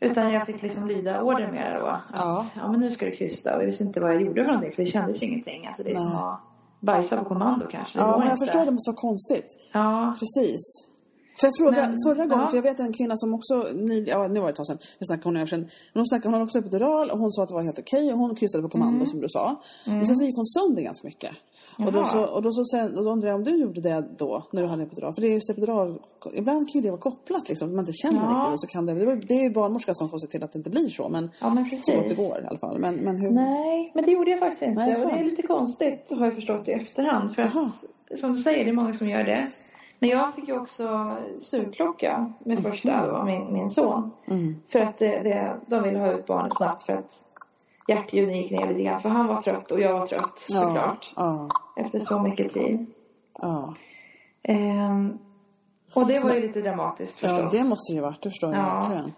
Utan 0.00 0.32
jag 0.32 0.46
fick 0.46 0.62
liksom 0.62 0.86
lyda 0.88 1.22
order 1.22 1.52
mer 1.52 1.78
då. 1.80 1.86
Att 1.86 2.00
Ja. 2.12 2.44
ja. 2.56 2.70
men 2.70 2.80
nu 2.80 2.90
ska 2.90 3.06
du 3.06 3.16
krysta. 3.16 3.54
Och 3.56 3.62
jag 3.62 3.66
visste 3.66 3.84
inte 3.84 4.00
vad 4.00 4.14
jag 4.14 4.22
gjorde 4.22 4.44
för 4.44 4.52
någonting. 4.52 4.72
För 4.72 4.82
det 4.84 4.90
kändes 4.90 5.22
ju 5.22 5.26
ingenting. 5.26 5.66
Alltså 5.66 5.82
det 5.82 5.90
är 5.90 5.94
som 5.94 6.12
Nej. 6.12 6.22
att 6.22 6.40
bajsa 6.80 7.16
på 7.16 7.24
kommando 7.24 7.66
kanske. 7.70 7.98
Det 7.98 8.02
Ja, 8.02 8.18
men 8.18 8.26
jag 8.28 8.34
inte. 8.34 8.46
förstår 8.46 8.64
det 8.64 8.70
måste 8.70 8.90
vara 8.90 9.00
konstigt. 9.00 9.46
Ja. 9.72 10.16
Precis. 10.18 10.60
För 11.40 11.46
jag 11.46 11.56
fråga, 11.56 11.88
Men, 11.88 11.96
förra 12.06 12.26
gången, 12.26 12.44
ja. 12.44 12.48
för 12.50 12.56
jag 12.56 12.62
vet 12.62 12.80
en 12.80 12.92
kvinna 12.92 13.16
som 13.16 13.34
också, 13.34 13.54
ny, 13.74 14.04
ja 14.08 14.28
nu 14.28 14.40
var 14.40 14.46
det 14.46 14.50
ett 14.50 14.56
tag 14.56 14.66
sedan, 14.66 14.78
jag 14.98 15.06
snackade 15.06 15.28
hon 15.28 15.36
över. 15.36 15.56
Men 15.56 15.68
hon 15.94 16.06
snackade, 16.06 16.26
hon 16.28 16.34
hade 16.34 16.44
också 16.44 16.58
epidural 16.58 17.10
och 17.10 17.18
hon 17.18 17.32
sa 17.32 17.42
att 17.42 17.48
det 17.48 17.54
var 17.54 17.62
helt 17.62 17.78
okej 17.78 18.12
och 18.12 18.18
hon 18.18 18.34
kryssade 18.36 18.62
på 18.62 18.68
kommando 18.68 19.06
som 19.06 19.20
du 19.20 19.28
sa. 19.28 19.56
Men 19.84 20.06
sen 20.06 20.16
så 20.16 20.24
gick 20.24 20.36
hon 20.36 20.46
sönder 20.46 20.82
ganska 20.82 21.06
mycket. 21.08 21.30
Och 21.86 21.92
då, 21.92 21.98
Mm. 21.98 22.10
Så, 22.12 22.34
och 22.34 22.42
då, 22.42 22.52
så 22.52 22.64
sen, 22.64 22.98
och 22.98 23.04
då 23.04 23.10
undrar 23.10 23.28
jag 23.28 23.36
om 23.36 23.44
du 23.44 23.56
gjorde 23.56 23.80
det 23.80 24.04
då, 24.18 24.42
när 24.52 24.62
du 24.62 24.68
hade 24.68 24.82
epidural? 24.82 25.14
För 25.14 25.20
det 25.22 25.28
är 25.28 25.32
just 25.34 25.50
epidural, 25.50 25.98
ibland 26.34 26.68
kan 26.68 26.80
ju 26.80 26.80
det 26.80 26.90
vara 26.90 27.00
kopplat 27.00 27.48
liksom, 27.48 27.70
man 27.76 27.78
inte 27.80 27.92
känner 27.92 28.16
Ja. 28.22 28.38
riktigt. 28.38 28.54
Och 28.54 28.60
så 28.60 28.66
kan 28.66 28.86
det, 28.86 28.94
det, 29.16 29.34
är- 29.34 29.42
ju 29.42 29.50
barnmorskan 29.50 29.94
som 29.94 30.08
får 30.10 30.18
se 30.18 30.26
till 30.26 30.42
att 30.44 30.52
det 30.52 30.58
inte 30.58 30.70
blir 30.70 30.88
så, 30.90 31.08
men 31.08 31.30
ja, 31.40 31.54
men 31.54 31.64
så 31.64 31.70
precis. 31.70 31.94
gott 31.94 32.08
det 32.08 32.14
går 32.14 32.44
i 32.44 32.46
alla 32.46 32.58
fall. 32.58 32.78
Men, 32.78 32.94
men 32.96 33.16
hur? 33.16 33.30
Nej, 33.30 33.92
men 33.94 34.04
det 34.04 34.10
gjorde 34.10 34.30
jag 34.30 34.40
faktiskt 34.40 34.62
inte. 34.62 34.80
Nej, 34.80 35.04
och 35.04 35.10
det 35.10 35.18
är 35.18 35.24
lite 35.24 35.42
konstigt 35.42 36.12
har 36.18 36.24
jag 36.24 36.34
förstått 36.34 36.68
i 36.68 36.72
efterhand. 36.72 37.34
För 37.34 37.42
Jaha. 37.42 37.62
att, 38.10 38.18
som 38.18 38.32
du 38.32 38.38
säger, 38.38 38.64
det 38.64 38.70
är 38.70 38.74
många 38.74 38.92
som 38.94 39.08
gör 39.08 39.24
det. 39.24 39.50
Men 39.98 40.08
jag 40.10 40.34
fick 40.34 40.48
ju 40.48 40.58
också 40.58 41.16
sugklocka 41.38 42.32
med 42.38 42.62
första 42.62 43.06
då, 43.06 43.24
min, 43.24 43.52
min 43.52 43.68
son. 43.70 44.10
Mm. 44.26 44.56
För 44.66 44.80
att 44.80 44.98
det, 44.98 45.22
det, 45.22 45.56
de 45.66 45.82
ville 45.82 45.98
ha 45.98 46.12
ut 46.12 46.26
barnet 46.26 46.56
snabbt 46.56 46.86
för 46.86 46.96
att 46.96 47.12
hjärtljuden 47.88 48.36
gick 48.36 48.50
ner 48.52 48.68
lite 48.68 48.82
grann. 48.82 49.00
För 49.00 49.08
han 49.08 49.26
var 49.26 49.40
trött 49.40 49.70
och 49.70 49.80
jag 49.80 49.92
var 49.98 50.06
trött 50.06 50.38
såklart. 50.38 51.12
Ja, 51.16 51.48
Efter 51.76 51.98
så 51.98 52.18
mycket 52.20 52.52
tid. 52.52 52.86
ja. 53.40 53.74
Ehm, 54.42 55.18
och 55.94 56.06
det 56.06 56.20
var 56.20 56.32
ju 56.34 56.40
lite 56.40 56.60
dramatiskt 56.60 57.22
Ja, 57.22 57.28
förstås. 57.28 57.52
det 57.52 57.68
måste 57.68 57.92
ju 57.92 58.00
varit, 58.00 58.22
det 58.22 58.30
förstår 58.30 58.54
jag 58.54 58.64
Ja. 58.64 58.78
verkligen. 58.80 59.12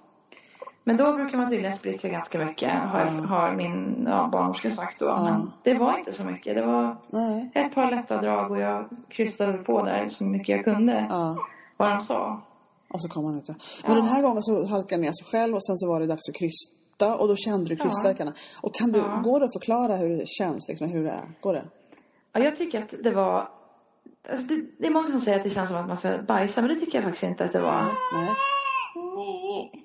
Men 0.88 0.97
då 0.97 1.12
brukar 1.12 1.38
man 1.38 1.49
tydligen 1.50 1.73
spricka 1.73 2.09
ganska 2.09 2.45
mycket. 2.45 2.73
Har, 2.73 3.00
Ja. 3.00 3.26
har 3.26 3.52
min 3.57 4.04
ja, 4.07 4.28
barnmorska 4.33 4.71
sagt 4.71 5.00
då. 5.00 5.07
Ja. 5.07 5.23
Men 5.23 5.52
det 5.62 5.75
var 5.75 5.99
inte 5.99 6.12
så 6.12 6.25
mycket. 6.26 6.54
Det 6.54 6.66
var 6.66 6.97
Nej. 7.11 7.50
ett 7.54 7.75
par 7.75 7.90
lätta 7.90 8.21
drag 8.21 8.50
och 8.50 8.59
jag 8.59 8.88
kryssade 9.09 9.52
på 9.59 9.83
där 9.85 10.07
så 10.07 10.25
mycket 10.25 10.49
jag 10.57 10.64
kunde. 10.64 11.07
Ja. 11.11 11.37
Vad 11.76 11.90
de 11.90 12.02
sa. 12.02 12.42
Och 12.90 13.02
så 13.02 13.09
kom 13.09 13.25
han 13.25 13.38
ut. 13.38 13.45
ja. 13.49 13.54
Men 13.87 13.97
Ja. 13.97 14.02
den 14.02 14.09
här 14.11 14.23
gången 14.23 14.42
så 14.42 14.66
halkade 14.66 15.02
ner 15.02 15.12
sig 15.12 15.26
själv 15.33 15.54
och 15.54 15.66
sen 15.66 15.78
så 15.78 15.88
var 15.88 16.00
det 16.00 16.07
dags 16.07 16.28
att 16.28 16.35
krysta 16.35 17.16
och 17.16 17.28
då 17.28 17.37
kände 17.37 17.64
du 17.68 17.76
krystverkarna. 17.76 18.33
Och 18.61 18.75
kan 18.75 18.92
du, 18.92 18.99
Ja. 18.99 19.21
går 19.25 19.40
det 19.40 19.47
att 19.47 19.52
förklara 19.52 19.97
hur 19.97 20.09
det 20.18 20.28
känns, 20.28 20.68
liksom, 20.68 20.88
hur 20.88 21.04
det 21.04 21.11
är? 21.11 21.25
Går 21.40 21.52
det? 21.54 21.64
Ja, 22.33 22.40
jag 22.40 22.57
tycker 22.57 22.83
att 22.83 22.95
det 23.04 23.11
var... 23.11 23.49
Alltså 24.30 24.54
det, 24.54 24.62
det 24.78 24.87
är 24.87 24.90
många 24.92 25.11
som 25.11 25.21
säger 25.21 25.38
att 25.38 25.45
det 25.45 25.50
känns 25.50 25.71
som 25.71 25.80
att 25.80 25.88
man 25.88 25.97
ska 25.97 26.18
bajsa. 26.28 26.61
Men 26.61 26.68
det 26.68 26.76
tycker 26.76 26.99
jag 26.99 27.04
faktiskt 27.04 27.25
inte 27.25 27.45
att 27.45 27.52
det 27.52 27.61
var. 27.61 27.83
Nej. 28.14 28.28
Nej. 29.16 29.85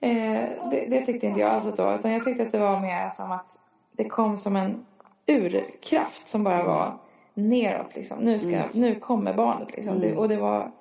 Eh, 0.00 0.70
det, 0.70 0.86
det 0.90 1.06
tyckte 1.06 1.26
inte 1.26 1.40
jag 1.40 1.50
alls 1.50 1.78
var. 1.78 1.98
Utan 1.98 2.12
jag 2.12 2.24
tyckte 2.24 2.42
att 2.42 2.52
det 2.52 2.58
var 2.58 2.80
mer 2.80 3.10
som 3.10 3.32
att 3.32 3.64
det 3.92 4.08
kom 4.08 4.38
som 4.38 4.56
en 4.56 4.86
urkraft 5.26 6.28
som 6.28 6.44
bara 6.44 6.62
var 6.64 6.98
neråt. 7.34 7.96
Liksom. 7.96 8.18
Nu, 8.18 8.38
ska, 8.38 8.64
nu 8.74 8.94
kommer 8.94 9.34
barnet. 9.34 9.76
Liksom. 9.76 10.00
Det, 10.00 10.16
och 10.16 10.28
det 10.28 10.36
var... 10.36 10.72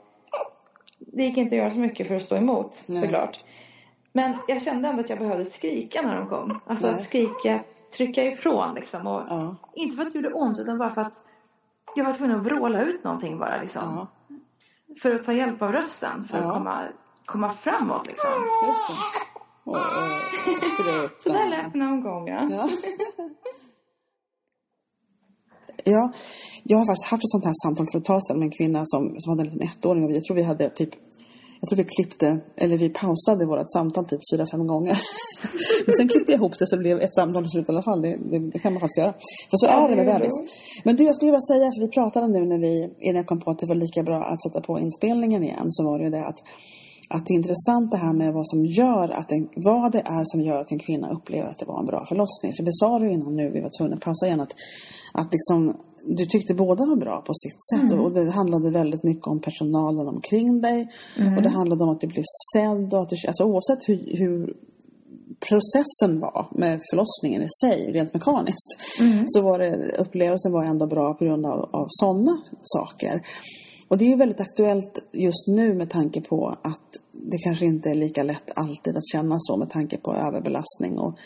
det 1.00 1.24
gick 1.24 1.38
inte 1.38 1.56
att 1.56 1.60
göra 1.60 1.72
så 1.72 1.80
mycket 1.80 2.08
för 2.08 2.16
att 2.16 2.24
stå 2.24 2.36
emot 2.36 2.86
Nej. 2.88 3.02
såklart. 3.02 3.46
Men 4.14 4.38
jag 4.48 4.62
kände 4.62 4.90
ändå 4.90 5.02
att 5.02 5.10
jag 5.10 5.20
behövde 5.20 5.46
skrika 5.46 6.02
när 6.02 6.18
de 6.18 6.30
kom. 6.30 6.60
Alltså 6.66 6.88
Nej. 6.88 6.96
att 6.96 7.04
skrika, 7.04 7.60
trycka 7.98 8.24
ifrån 8.24 8.76
liksom. 8.76 9.08
Och 9.08 9.22
Ja. 9.30 9.56
Inte 9.74 9.96
för 9.96 10.04
att 10.04 10.14
det 10.14 10.20
gjorde 10.20 10.34
ont 10.34 10.60
utan 10.60 10.78
bara 10.78 10.90
för 10.90 11.02
att 11.02 11.28
jag 11.96 12.06
var 12.06 12.14
tvungen 12.14 12.40
att 12.40 12.46
vråla 12.46 12.82
ut 12.82 13.04
någonting 13.04 13.40
bara 13.40 13.62
liksom. 13.62 13.96
Ja. 13.96 14.08
För 15.02 15.16
att 15.16 15.24
ta 15.24 15.34
hjälp 15.34 15.62
av 15.62 15.72
rösten 15.72 16.24
för 16.24 16.38
Ja. 16.38 16.48
att 16.48 16.54
komma, 16.54 16.88
komma 17.26 17.50
framåt 17.50 18.08
liksom. 18.08 18.32
Så 21.20 21.34
där 21.34 21.50
lät 21.50 21.74
det 21.74 21.80
någon 21.80 22.02
gång 22.04 22.28
ja. 22.28 22.48
Ja. 22.52 22.70
ja, 25.84 26.14
jag 26.64 26.78
har 26.78 26.86
faktiskt 26.86 27.12
haft 27.12 27.24
ett 27.24 27.30
sånt 27.30 27.46
här 27.46 27.54
samtal 27.64 27.88
för 27.92 28.00
ett 28.00 28.06
tag 28.06 28.28
sedan 28.28 28.40
med 28.40 28.46
en 28.46 28.52
kvinna 28.52 28.84
som, 28.86 29.16
som 29.20 29.30
hade 29.32 29.42
en 29.42 29.48
liten 29.54 29.68
ettåring 29.68 30.04
och 30.06 30.12
jag 30.12 30.24
tror 30.24 30.36
vi 30.36 30.44
hade 30.44 30.70
typ 30.70 30.90
jag 31.60 31.70
tror 31.70 31.78
vi 31.78 31.84
klippte, 31.84 32.40
eller 32.56 32.78
vi 32.78 32.90
pausade 32.90 33.46
vårt 33.46 33.72
samtal 33.72 34.06
typ 34.06 34.20
fyra, 34.34 34.46
fem 34.52 34.68
gånger. 34.68 34.98
Men 35.86 35.96
sen 35.96 36.08
klippte 36.08 36.32
jag 36.32 36.40
ihop 36.40 36.60
det 36.60 36.68
så 36.68 36.76
det 36.76 36.80
blev 36.80 37.00
ett 37.00 37.16
samtal 37.16 37.44
till 37.44 37.52
slut 37.52 37.70
i 37.70 37.72
alla 37.72 37.82
fall. 37.82 38.02
Det, 38.02 38.18
det, 38.32 38.40
det 38.54 38.60
kan 38.60 38.74
man 38.74 38.80
faktiskt 38.80 38.98
göra. 38.98 39.14
För 39.50 39.58
så 39.58 39.66
Ja, 39.66 39.86
är 39.86 39.90
det 39.90 39.96
med 39.96 40.06
bebis. 40.06 40.34
Men 40.84 40.96
du, 40.96 41.04
jag 41.04 41.16
skulle 41.16 41.32
vilja 41.32 41.50
säga, 41.54 41.66
för 41.76 41.82
vi 41.86 41.92
pratade 41.92 42.28
nu 42.28 42.46
när 42.46 42.60
vi, 42.60 42.74
innan 43.00 43.16
jag 43.16 43.26
kom 43.26 43.40
på 43.40 43.52
att 43.52 43.60
det 43.60 43.66
var 43.66 43.76
lika 43.76 44.04
bra 44.04 44.24
att 44.24 44.44
sätta 44.44 44.62
på 44.62 44.80
inspelningen 44.80 45.44
igen, 45.44 45.68
så 45.70 45.84
var 45.84 46.00
det 46.00 46.06
ju 46.06 46.12
det 46.12 46.26
att 46.26 46.40
att 47.12 47.26
det 47.26 47.34
är 47.34 47.36
intressant 47.36 47.92
det 47.92 47.98
här 47.98 48.14
med 48.14 48.34
vad 48.34 48.48
som 48.48 48.66
gör 48.66 49.10
att 49.10 49.32
en, 49.32 49.50
vad 49.56 49.92
det 49.92 50.00
är 50.00 50.24
som 50.26 50.42
gör 50.42 50.58
att 50.58 50.72
en 50.72 50.80
kvinna 50.80 51.12
upplever 51.12 51.48
att 51.50 51.60
det 51.60 51.66
var 51.66 51.80
en 51.80 51.86
bra 51.86 52.06
förlossning. 52.06 52.54
För 52.58 52.64
det 52.64 52.74
sa 52.74 53.00
du 53.00 53.12
innan 53.12 53.36
nu, 53.36 53.52
vi 53.52 53.62
var 53.62 53.72
tvungna 53.78 53.96
att 53.96 54.02
pausa 54.02 54.26
igen, 54.26 54.42
att, 54.42 54.54
att 55.14 55.34
liksom, 55.34 55.78
du 56.06 56.26
tyckte 56.26 56.54
båda 56.54 56.86
var 56.86 56.96
bra 56.96 57.22
på 57.22 57.34
sitt 57.34 57.60
sätt. 57.72 57.92
Och 58.00 58.12
det 58.12 58.32
handlade 58.32 58.70
väldigt 58.72 59.04
mycket 59.04 59.28
om 59.28 59.42
personalen 59.42 60.08
omkring 60.08 60.62
dig. 60.62 60.88
Och 61.38 61.44
det 61.44 61.50
handlade 61.50 61.84
om 61.84 61.90
att 61.90 62.02
du 62.02 62.08
blev 62.08 62.26
sedd. 62.54 62.94
Och 62.94 63.02
att 63.02 63.10
du, 63.10 63.16
alltså 63.28 63.44
oavsett 63.44 63.90
hur, 63.90 64.18
hur 64.18 64.54
processen 65.40 66.20
var 66.20 66.48
med 66.52 66.82
förlossningen 66.90 67.42
i 67.42 67.50
sig, 67.66 67.92
rent 67.92 68.14
mekaniskt, 68.14 68.70
så 69.26 69.42
var 69.42 69.60
det, 69.60 69.98
upplevelsen 70.00 70.52
var 70.52 70.64
ändå 70.64 70.88
bra 70.88 71.14
på 71.14 71.26
grund 71.26 71.46
av, 71.46 71.70
av 71.72 71.86
sådana 71.90 72.42
saker. 72.64 73.22
Och 73.88 73.98
det 73.98 74.06
är 74.06 74.10
ju 74.10 74.16
väldigt 74.16 74.42
aktuellt 74.42 75.04
just 75.12 75.48
nu 75.48 75.74
med 75.74 75.90
tanke 75.90 76.22
på 76.22 76.48
att 76.62 76.90
det 77.20 77.38
kanske 77.38 77.66
inte 77.66 77.90
är 77.90 77.96
lika 77.96 78.24
lätt 78.24 78.52
alltid 78.56 78.98
att 78.98 79.08
känna 79.12 79.36
så 79.40 79.58
med 79.58 79.70
tanke 79.70 79.98
på 79.98 80.14
överbelastning 80.14 81.00
och 81.00 81.20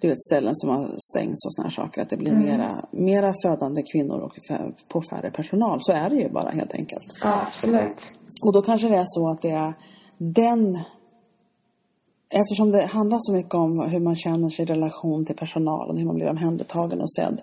du 0.00 0.08
vet 0.08 0.20
ställen 0.20 0.56
som 0.56 0.70
har 0.70 0.94
stängts 1.12 1.46
och 1.46 1.52
sådana 1.52 1.70
saker. 1.70 2.02
Att 2.02 2.10
det 2.10 2.16
blir 2.16 2.32
mera, 2.32 2.84
mera 2.90 3.34
födande 3.42 3.82
kvinnor 3.92 4.18
och 4.18 4.32
på 4.88 5.02
färre 5.10 5.30
personal. 5.30 5.78
Så 5.82 5.92
är 5.92 6.10
det 6.10 6.16
ju 6.16 6.28
bara 6.28 6.50
helt 6.50 6.74
enkelt. 6.74 7.18
Ja, 7.22 7.46
absolut. 7.46 8.18
Och 8.42 8.52
då 8.52 8.62
kanske 8.62 8.88
det 8.88 8.96
är 8.96 9.04
så 9.06 9.30
att 9.30 9.42
det 9.42 9.50
är 9.50 9.74
den 10.18 10.78
Eftersom 12.30 12.72
det 12.72 12.86
handlar 12.86 13.18
så 13.20 13.32
mycket 13.32 13.54
om 13.54 13.90
hur 13.90 14.00
man 14.00 14.16
känner 14.16 14.50
sig 14.50 14.62
i 14.62 14.66
relation 14.66 15.24
till 15.24 15.36
personalen, 15.36 15.96
hur 15.96 16.06
man 16.06 16.14
blir 16.14 16.28
omhändertagen 16.28 17.00
och 17.00 17.12
sedd, 17.12 17.40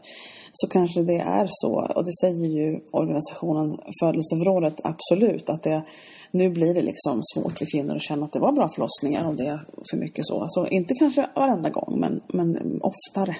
så 0.51 0.67
kanske 0.67 1.03
det 1.03 1.19
är 1.19 1.47
så, 1.49 1.91
och 1.95 2.05
det 2.05 2.15
säger 2.21 2.47
ju 2.47 2.79
organisationen 2.91 3.77
Födelsevrådet 4.01 4.81
absolut, 4.83 5.49
att 5.49 5.63
det, 5.63 5.83
nu 6.31 6.49
blir 6.49 6.73
det 6.73 6.81
liksom 6.81 7.21
svårt 7.33 7.57
för 7.57 7.65
kvinnor 7.71 7.95
att 7.95 8.03
känna 8.03 8.25
att 8.25 8.33
det 8.33 8.39
var 8.39 8.51
bra 8.51 8.69
förlossningar 8.69 9.27
och 9.27 9.35
det 9.35 9.47
är 9.47 9.59
för 9.91 9.97
mycket 9.97 10.25
så. 10.25 10.41
Alltså 10.41 10.67
inte 10.67 10.93
kanske 10.93 11.29
varenda 11.35 11.69
gång, 11.69 11.99
men, 11.99 12.21
men 12.33 12.81
oftare. 12.81 13.35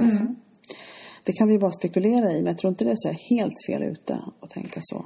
Alltså. 0.00 0.26
Det 1.24 1.32
kan 1.32 1.48
vi 1.48 1.58
bara 1.58 1.72
spekulera 1.72 2.32
i, 2.32 2.34
men 2.34 2.46
jag 2.46 2.58
tror 2.58 2.68
inte 2.68 2.84
det 2.84 2.90
är 2.90 2.96
så 2.96 3.34
helt 3.34 3.66
fel 3.66 3.82
ute 3.82 4.20
att 4.40 4.50
tänka 4.50 4.80
så. 4.82 5.04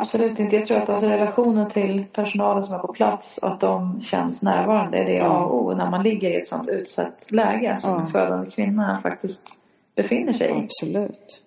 Absolut 0.00 0.38
inte. 0.38 0.56
Jag 0.56 0.66
tror 0.66 0.78
att 0.78 0.88
alltså 0.88 1.08
relationen 1.08 1.70
till 1.70 2.04
personalen 2.12 2.62
som 2.64 2.74
är 2.74 2.78
på 2.78 2.92
plats 2.92 3.38
och 3.38 3.52
att 3.52 3.60
de 3.60 4.00
känns 4.02 4.42
närvarande 4.42 4.98
är 4.98 5.04
det 5.06 5.20
A 5.20 5.44
och 5.44 5.64
O 5.64 5.74
när 5.74 5.90
man 5.90 6.02
ligger 6.02 6.30
i 6.30 6.36
ett 6.36 6.46
sånt 6.46 6.68
utsatt 6.72 7.28
läge 7.32 7.76
som 7.78 7.90
Ja. 7.94 8.00
en 8.00 8.06
födande 8.06 8.50
kvinna 8.50 8.98
faktiskt 9.02 9.48
befinner 9.96 10.32
sig 10.32 10.50
i. 10.50 10.64
Absolut. 10.64 11.42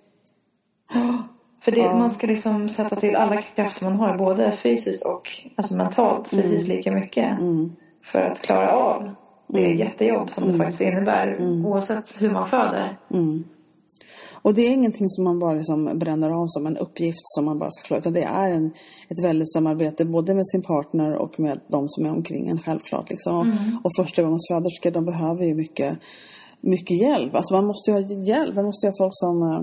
För 1.61 1.71
det, 1.71 1.79
Ja. 1.81 1.95
man 1.95 2.11
ska 2.11 2.27
liksom 2.27 2.69
sätta 2.69 2.95
till 2.95 3.15
alla 3.15 3.41
krafter 3.41 3.83
man 3.85 3.95
har, 3.95 4.17
både 4.17 4.51
fysiskt 4.51 5.07
och 5.07 5.29
alltså 5.55 5.77
mentalt, 5.77 6.29
precis 6.31 6.67
lika 6.69 6.91
mycket. 6.91 7.39
Mm. 7.39 7.71
För 8.03 8.21
att 8.21 8.41
klara 8.41 8.71
av 8.71 9.11
det 9.47 9.73
jättejobb 9.73 10.29
som 10.29 10.51
det 10.51 10.57
faktiskt 10.57 10.81
innebär, 10.81 11.37
oavsett 11.65 12.21
hur 12.21 12.29
man 12.31 12.45
föder. 12.47 12.97
Mm. 14.39 14.51
Och 14.51 14.53
det 14.53 14.61
är 14.61 14.69
ingenting 14.69 15.09
som 15.09 15.23
man 15.23 15.39
bara 15.39 15.53
liksom 15.53 15.99
bränner 15.99 16.29
av 16.29 16.45
som 16.47 16.67
en 16.67 16.77
uppgift 16.77 17.21
som 17.23 17.45
man 17.45 17.59
bara 17.59 17.71
ska 17.71 17.83
klara. 17.83 17.99
Utan 17.99 18.13
det 18.13 18.23
är 18.23 18.51
en, 18.51 18.65
ett 19.09 19.23
väldigt 19.23 19.53
samarbete 19.53 20.05
både 20.05 20.33
med 20.33 20.47
sin 20.47 20.61
partner 20.61 21.15
och 21.15 21.39
med 21.39 21.59
de 21.67 21.89
som 21.89 22.05
är 22.05 22.11
omkring 22.11 22.47
en 22.47 22.59
självklart. 22.59 23.09
Liksom. 23.09 23.37
Och, 23.37 23.85
och 23.85 23.91
första 23.95 24.23
gångens 24.23 24.47
föderskor 24.51 24.91
de 24.91 25.05
behöver 25.05 25.45
ju 25.45 25.55
mycket, 25.55 25.97
mycket 26.61 26.97
hjälp. 27.01 27.35
Alltså 27.35 27.53
man 27.55 27.65
måste 27.65 27.91
ju 27.91 27.95
ha 27.97 28.01
hjälp. 28.33 28.55
Man 28.55 28.65
måste 28.65 28.87
ju 28.87 28.91
ha 28.91 28.95
folk 29.03 29.13
som 29.15 29.35
eh, 29.43 29.61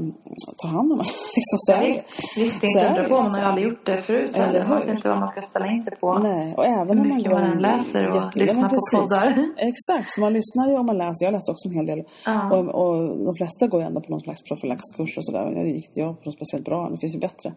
tar 0.62 0.68
hand 0.68 0.92
om 0.92 1.00
en. 1.00 1.06
liksom, 1.38 1.58
så 1.66 1.72
det. 1.72 1.86
Visst, 1.86 2.08
visst, 2.36 2.60
det 2.62 2.66
är 2.66 2.70
inte 2.70 2.88
undra 2.88 3.08
på. 3.08 3.22
Man 3.22 3.32
har 3.32 3.40
ju 3.40 3.44
aldrig 3.46 3.66
gjort 3.68 3.86
det 3.86 3.98
förut. 3.98 4.30
Eller 4.36 4.48
Eller 4.48 4.68
man 4.68 4.78
vet 4.78 4.88
hur? 4.88 4.94
inte 4.94 5.08
vad 5.08 5.18
man 5.18 5.28
ska 5.28 5.40
ställa 5.42 5.66
in 5.72 5.80
sig 5.80 5.98
på. 6.00 6.18
Nej, 6.18 6.54
och 6.56 6.64
även 6.66 6.98
Hur 6.98 7.04
om 7.14 7.32
man 7.32 7.48
man 7.50 7.58
läser 7.58 8.08
och 8.08 8.14
jätte- 8.16 8.38
ja, 8.38 8.44
lyssnar 8.44 8.68
men 8.68 8.70
på 8.70 8.78
poddar. 8.96 9.28
Exakt, 9.70 10.18
man 10.18 10.32
lyssnar 10.32 10.68
ju 10.70 10.74
och 10.78 10.84
man 10.84 10.98
läser. 10.98 11.24
Jag 11.26 11.32
läste 11.32 11.50
också 11.50 11.68
en 11.68 11.74
hel 11.74 11.86
del. 11.86 12.02
Ja. 12.26 12.56
Och, 12.56 12.64
och 12.82 12.96
de 13.26 13.34
flesta 13.34 13.66
går 13.66 13.80
ju 13.80 13.86
ändå 13.86 14.00
på 14.00 14.10
någon 14.10 14.20
slags 14.20 14.42
profylaxkurs 14.48 15.16
och 15.18 15.24
sådär. 15.24 15.50
Nu 15.50 15.68
gick 15.68 15.90
jag 15.94 16.10
på 16.20 16.24
något 16.28 16.34
speciellt 16.34 16.64
bra, 16.64 16.88
det 16.92 16.98
finns 16.98 17.14
ju 17.14 17.18
bättre. 17.28 17.48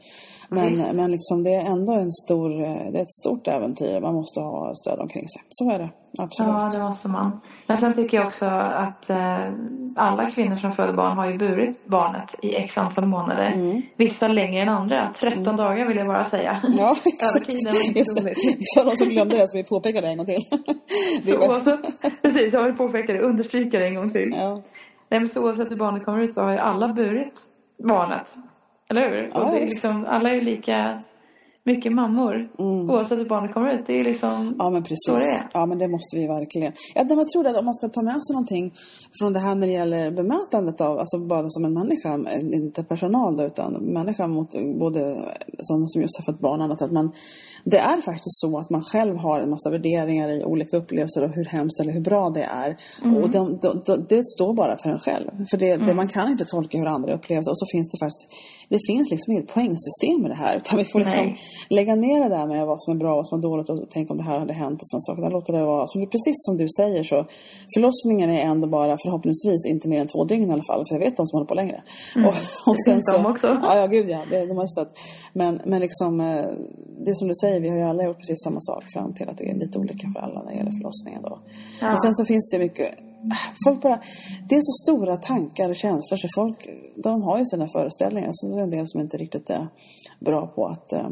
Men, 0.49 0.67
Visst. 0.69 0.93
men 0.93 1.12
liksom 1.12 1.43
det 1.43 1.54
är 1.54 1.65
ändå 1.65 1.93
en 1.93 2.12
stor, 2.12 2.52
eh, 2.63 2.91
det 2.91 2.97
är 2.99 3.04
ett 3.04 3.13
stort 3.23 3.47
äventyr. 3.47 4.02
Man 4.02 4.13
måste 4.13 4.39
ha 4.39 4.75
stöd 4.75 4.99
omkring 4.99 5.28
sig. 5.30 5.41
Så 5.49 5.71
är 5.71 5.80
det, 5.80 5.89
absolut. 6.17 6.52
Ja, 6.52 6.69
det 6.74 6.80
måste 6.80 7.10
man. 7.10 7.41
Men 7.67 7.78
sen 7.78 7.93
tycker 7.93 8.17
jag 8.17 8.28
också 8.28 8.45
att 8.45 9.10
eh, 9.10 9.38
alla 9.95 10.32
kvinnor 10.32 10.56
som 10.56 10.72
föder 10.72 10.93
barn 10.93 11.17
har 11.17 11.26
ju 11.32 11.38
burit 11.38 11.86
barnet 11.86 12.39
i 12.41 12.56
x 12.56 12.78
antal 12.78 13.06
månader. 13.06 13.52
Mm. 13.56 13.82
Vissa 13.98 14.28
längre 14.28 14.62
än 14.62 14.69
andra. 14.69 15.10
13 15.15 15.56
dagar 15.56 15.88
vill 15.88 15.98
jag 15.98 16.08
bara 16.08 16.26
säga. 16.26 16.62
Ja, 16.78 16.95
exakt. 17.06 17.36
Över 17.36 17.45
tiden 17.45 17.74
var 17.74 17.88
inte 17.88 18.22
roligt. 18.22 18.38
För 18.78 18.86
de 18.86 18.98
som 18.98 19.10
glömde 19.10 19.36
det 19.36 19.48
så 19.48 19.58
vi 19.58 19.63
påpekar 19.63 20.02
det 20.02 20.08
en 20.08 20.17
gång 20.17 20.26
till. 20.26 20.36
Är 21.17 21.32
Så 21.32 21.48
oavsett, 21.48 22.02
precis, 22.22 22.54
jag 22.54 22.63
vill 22.63 22.76
påpeka 22.76 23.13
det, 23.13 23.19
understryka 23.19 23.80
det 23.80 23.86
en 23.88 23.95
gång 23.95 24.12
till. 24.12 24.34
ja. 24.38 24.62
Nej, 25.12 25.19
men 25.19 25.30
så 25.30 25.43
oavsett 25.43 25.72
hur 25.72 25.76
barnet 25.78 26.06
kommer 26.06 26.19
ut 26.19 26.34
så 26.34 26.41
har 26.43 26.52
ju 26.52 26.58
alla 26.58 26.88
burit 26.88 27.41
barnet. 27.88 28.34
Eller 28.89 29.10
hur? 29.10 29.32
Ja, 29.34 29.41
och 29.41 29.52
det 29.52 29.58
är 29.58 29.65
liksom, 29.65 30.06
alla 30.06 30.30
är 30.30 30.34
ju 30.34 30.41
lika 30.41 31.04
mycket 31.71 31.91
mammor. 32.01 32.34
Mm. 32.60 32.89
Oavsett 32.89 33.19
hur 33.19 33.29
barnet 33.36 33.53
kommer 33.53 33.69
ut. 33.75 33.86
Det 33.88 33.99
är 33.99 34.03
liksom 34.03 34.55
Ja 34.60 34.69
men 34.69 34.84
precis. 34.84 35.05
så 35.10 35.15
det 35.15 35.32
är. 35.38 35.43
Ja 35.53 35.65
men 35.65 35.77
det 35.77 35.88
måste 35.88 36.17
vi 36.19 36.27
verkligen. 36.27 36.73
Ja, 36.95 37.05
jag 37.10 37.29
tror 37.29 37.47
att 37.47 37.58
om 37.58 37.65
man 37.65 37.73
ska 37.79 37.89
ta 37.89 38.01
med 38.01 38.19
sig 38.25 38.34
någonting 38.34 38.65
från 39.19 39.34
det 39.34 39.39
här 39.39 39.55
när 39.55 39.67
det 39.67 39.73
gäller 39.73 40.12
bemötandet 40.12 40.82
av, 40.82 40.99
alltså 40.99 41.17
bara 41.34 41.49
som 41.49 41.65
en 41.65 41.73
människa, 41.73 42.12
inte 42.62 42.84
personal 42.84 43.38
då, 43.38 43.43
utan 43.43 43.73
människa 43.73 44.27
mot 44.27 44.49
både 44.84 44.99
sådana 45.67 45.88
som 45.88 46.01
just 46.01 46.17
har 46.17 46.25
fått 46.29 46.41
barn 46.41 46.60
och 46.60 46.65
annat. 46.65 46.82
Att 46.82 46.91
man, 46.91 47.12
det 47.63 47.79
är 47.93 48.01
faktiskt 48.01 48.39
så 48.43 48.58
att 48.58 48.69
man 48.69 48.84
själv 48.84 49.15
har 49.17 49.39
en 49.39 49.49
massa 49.49 49.69
värderingar 49.69 50.29
i 50.29 50.43
olika 50.43 50.77
upplevelser 50.77 51.23
och 51.23 51.34
hur 51.36 51.45
hemskt 51.45 51.79
eller 51.82 51.93
hur 51.93 52.01
bra 52.01 52.29
det 52.29 52.43
är. 52.43 52.69
Och 53.21 53.29
de, 53.29 53.60
de, 53.63 53.82
de, 53.86 54.05
det 54.10 54.23
står 54.36 54.53
bara 54.53 54.77
för 54.84 54.89
en 54.89 54.99
själv. 54.99 55.29
För 55.49 55.58
det, 55.58 55.77
det, 55.77 55.93
man 55.93 56.08
kan 56.08 56.27
inte 56.32 56.45
tolka 56.45 56.77
hur 56.77 56.86
andra 56.86 57.13
upplever. 57.13 57.49
Och 57.51 57.60
så 57.60 57.65
finns 57.71 57.89
det 57.89 57.97
faktiskt, 58.03 58.23
det 58.69 58.79
finns 58.88 59.12
liksom 59.12 59.32
inget 59.34 59.47
poängsystem 59.47 60.21
med 60.21 60.32
det 60.32 60.39
här. 60.45 60.58
Utan 60.62 60.77
vi 60.77 60.86
får 60.86 60.99
liksom 60.99 61.25
Nej. 61.25 61.38
Lägga 61.69 61.95
ner 61.95 62.24
det 62.24 62.30
där 62.30 62.48
med 62.48 62.67
vad 62.67 62.82
som 62.82 62.93
är 62.93 62.98
bra 62.98 63.10
och 63.10 63.15
vad 63.15 63.28
som 63.28 63.39
är 63.39 63.43
dåligt 63.43 63.69
och 63.69 63.89
tänka 63.89 64.13
om 64.13 64.17
det 64.17 64.24
här 64.24 64.39
hade 64.39 64.54
hänt 64.54 64.82
och 64.82 64.88
sådana 64.88 65.02
saker. 65.02 65.22
Där 65.22 65.32
låter 65.32 65.54
det 65.54 65.65
vara, 65.65 65.88
som, 65.88 66.02
precis 66.02 66.36
som 66.36 66.58
du 66.58 66.67
säger 66.80 67.04
så, 67.04 67.26
förlossningen 67.74 68.30
är 68.30 68.41
ändå 68.41 68.67
bara 68.67 68.98
förhoppningsvis 69.04 69.65
inte 69.65 69.88
mer 69.88 70.02
än 70.02 70.08
två 70.08 70.24
dygn 70.24 70.50
i 70.50 70.54
alla 70.54 70.63
fall. 70.63 70.84
För 70.88 70.95
jag 70.95 71.00
vet 71.00 71.17
de 71.17 71.28
som 71.28 71.38
håller 71.38 71.48
på 71.48 71.56
längre. 71.56 71.84
Och, 72.15 72.34
och 72.69 72.69
Mm. 72.69 72.78
Det 72.86 72.91
finns 72.91 73.13
de 73.13 73.26
också. 73.26 73.48
Ja, 73.48 73.78
ja 73.78 73.88
gud 73.88 74.10
ja. 74.10 74.22
Det, 74.30 74.45
de 74.45 74.58
har 74.58 74.67
sett. 74.80 74.91
Men, 75.34 75.62
men 75.65 75.80
liksom, 75.82 76.22
eh, 76.22 76.45
det 77.06 77.15
som 77.15 77.28
du 77.28 77.34
säger, 77.41 77.60
vi 77.62 77.69
har 77.69 77.78
ju 77.78 77.84
alla 77.84 78.04
gjort 78.04 78.17
precis 78.17 78.43
samma 78.43 78.60
sak 78.60 78.84
fram 78.93 79.13
till 79.13 79.30
att 79.30 79.38
det 79.38 79.50
är 79.50 79.56
lite 79.56 79.80
olika 79.80 80.08
för 80.15 80.22
alla 80.22 80.43
när 80.43 80.52
det 80.52 80.58
gäller 80.58 80.72
förlossningen 80.72 81.22
då. 81.22 81.39
Ja. 81.82 81.88
Men 81.88 81.98
sen 81.98 82.15
så 82.15 82.26
finns 82.26 82.50
det 82.52 82.60
mycket, 82.60 82.91
folk 83.65 83.82
bara, 83.82 83.99
det 84.49 84.55
är 84.55 84.62
så 84.62 84.84
stora 84.84 85.17
tankar 85.17 85.69
och 85.69 85.75
känslor 85.75 86.17
så 86.17 86.27
folk, 86.36 86.67
de 87.03 87.21
har 87.21 87.38
ju 87.38 87.45
sina 87.45 87.67
föreställningar. 87.67 88.29
Så 88.32 88.47
det 88.47 88.60
är 88.60 88.63
en 88.63 88.69
del 88.69 88.88
som 88.88 89.01
inte 89.01 89.17
riktigt 89.17 89.49
är 89.49 89.67
bra 90.19 90.47
på 90.47 90.65
att 90.65 90.93
eh, 90.93 91.10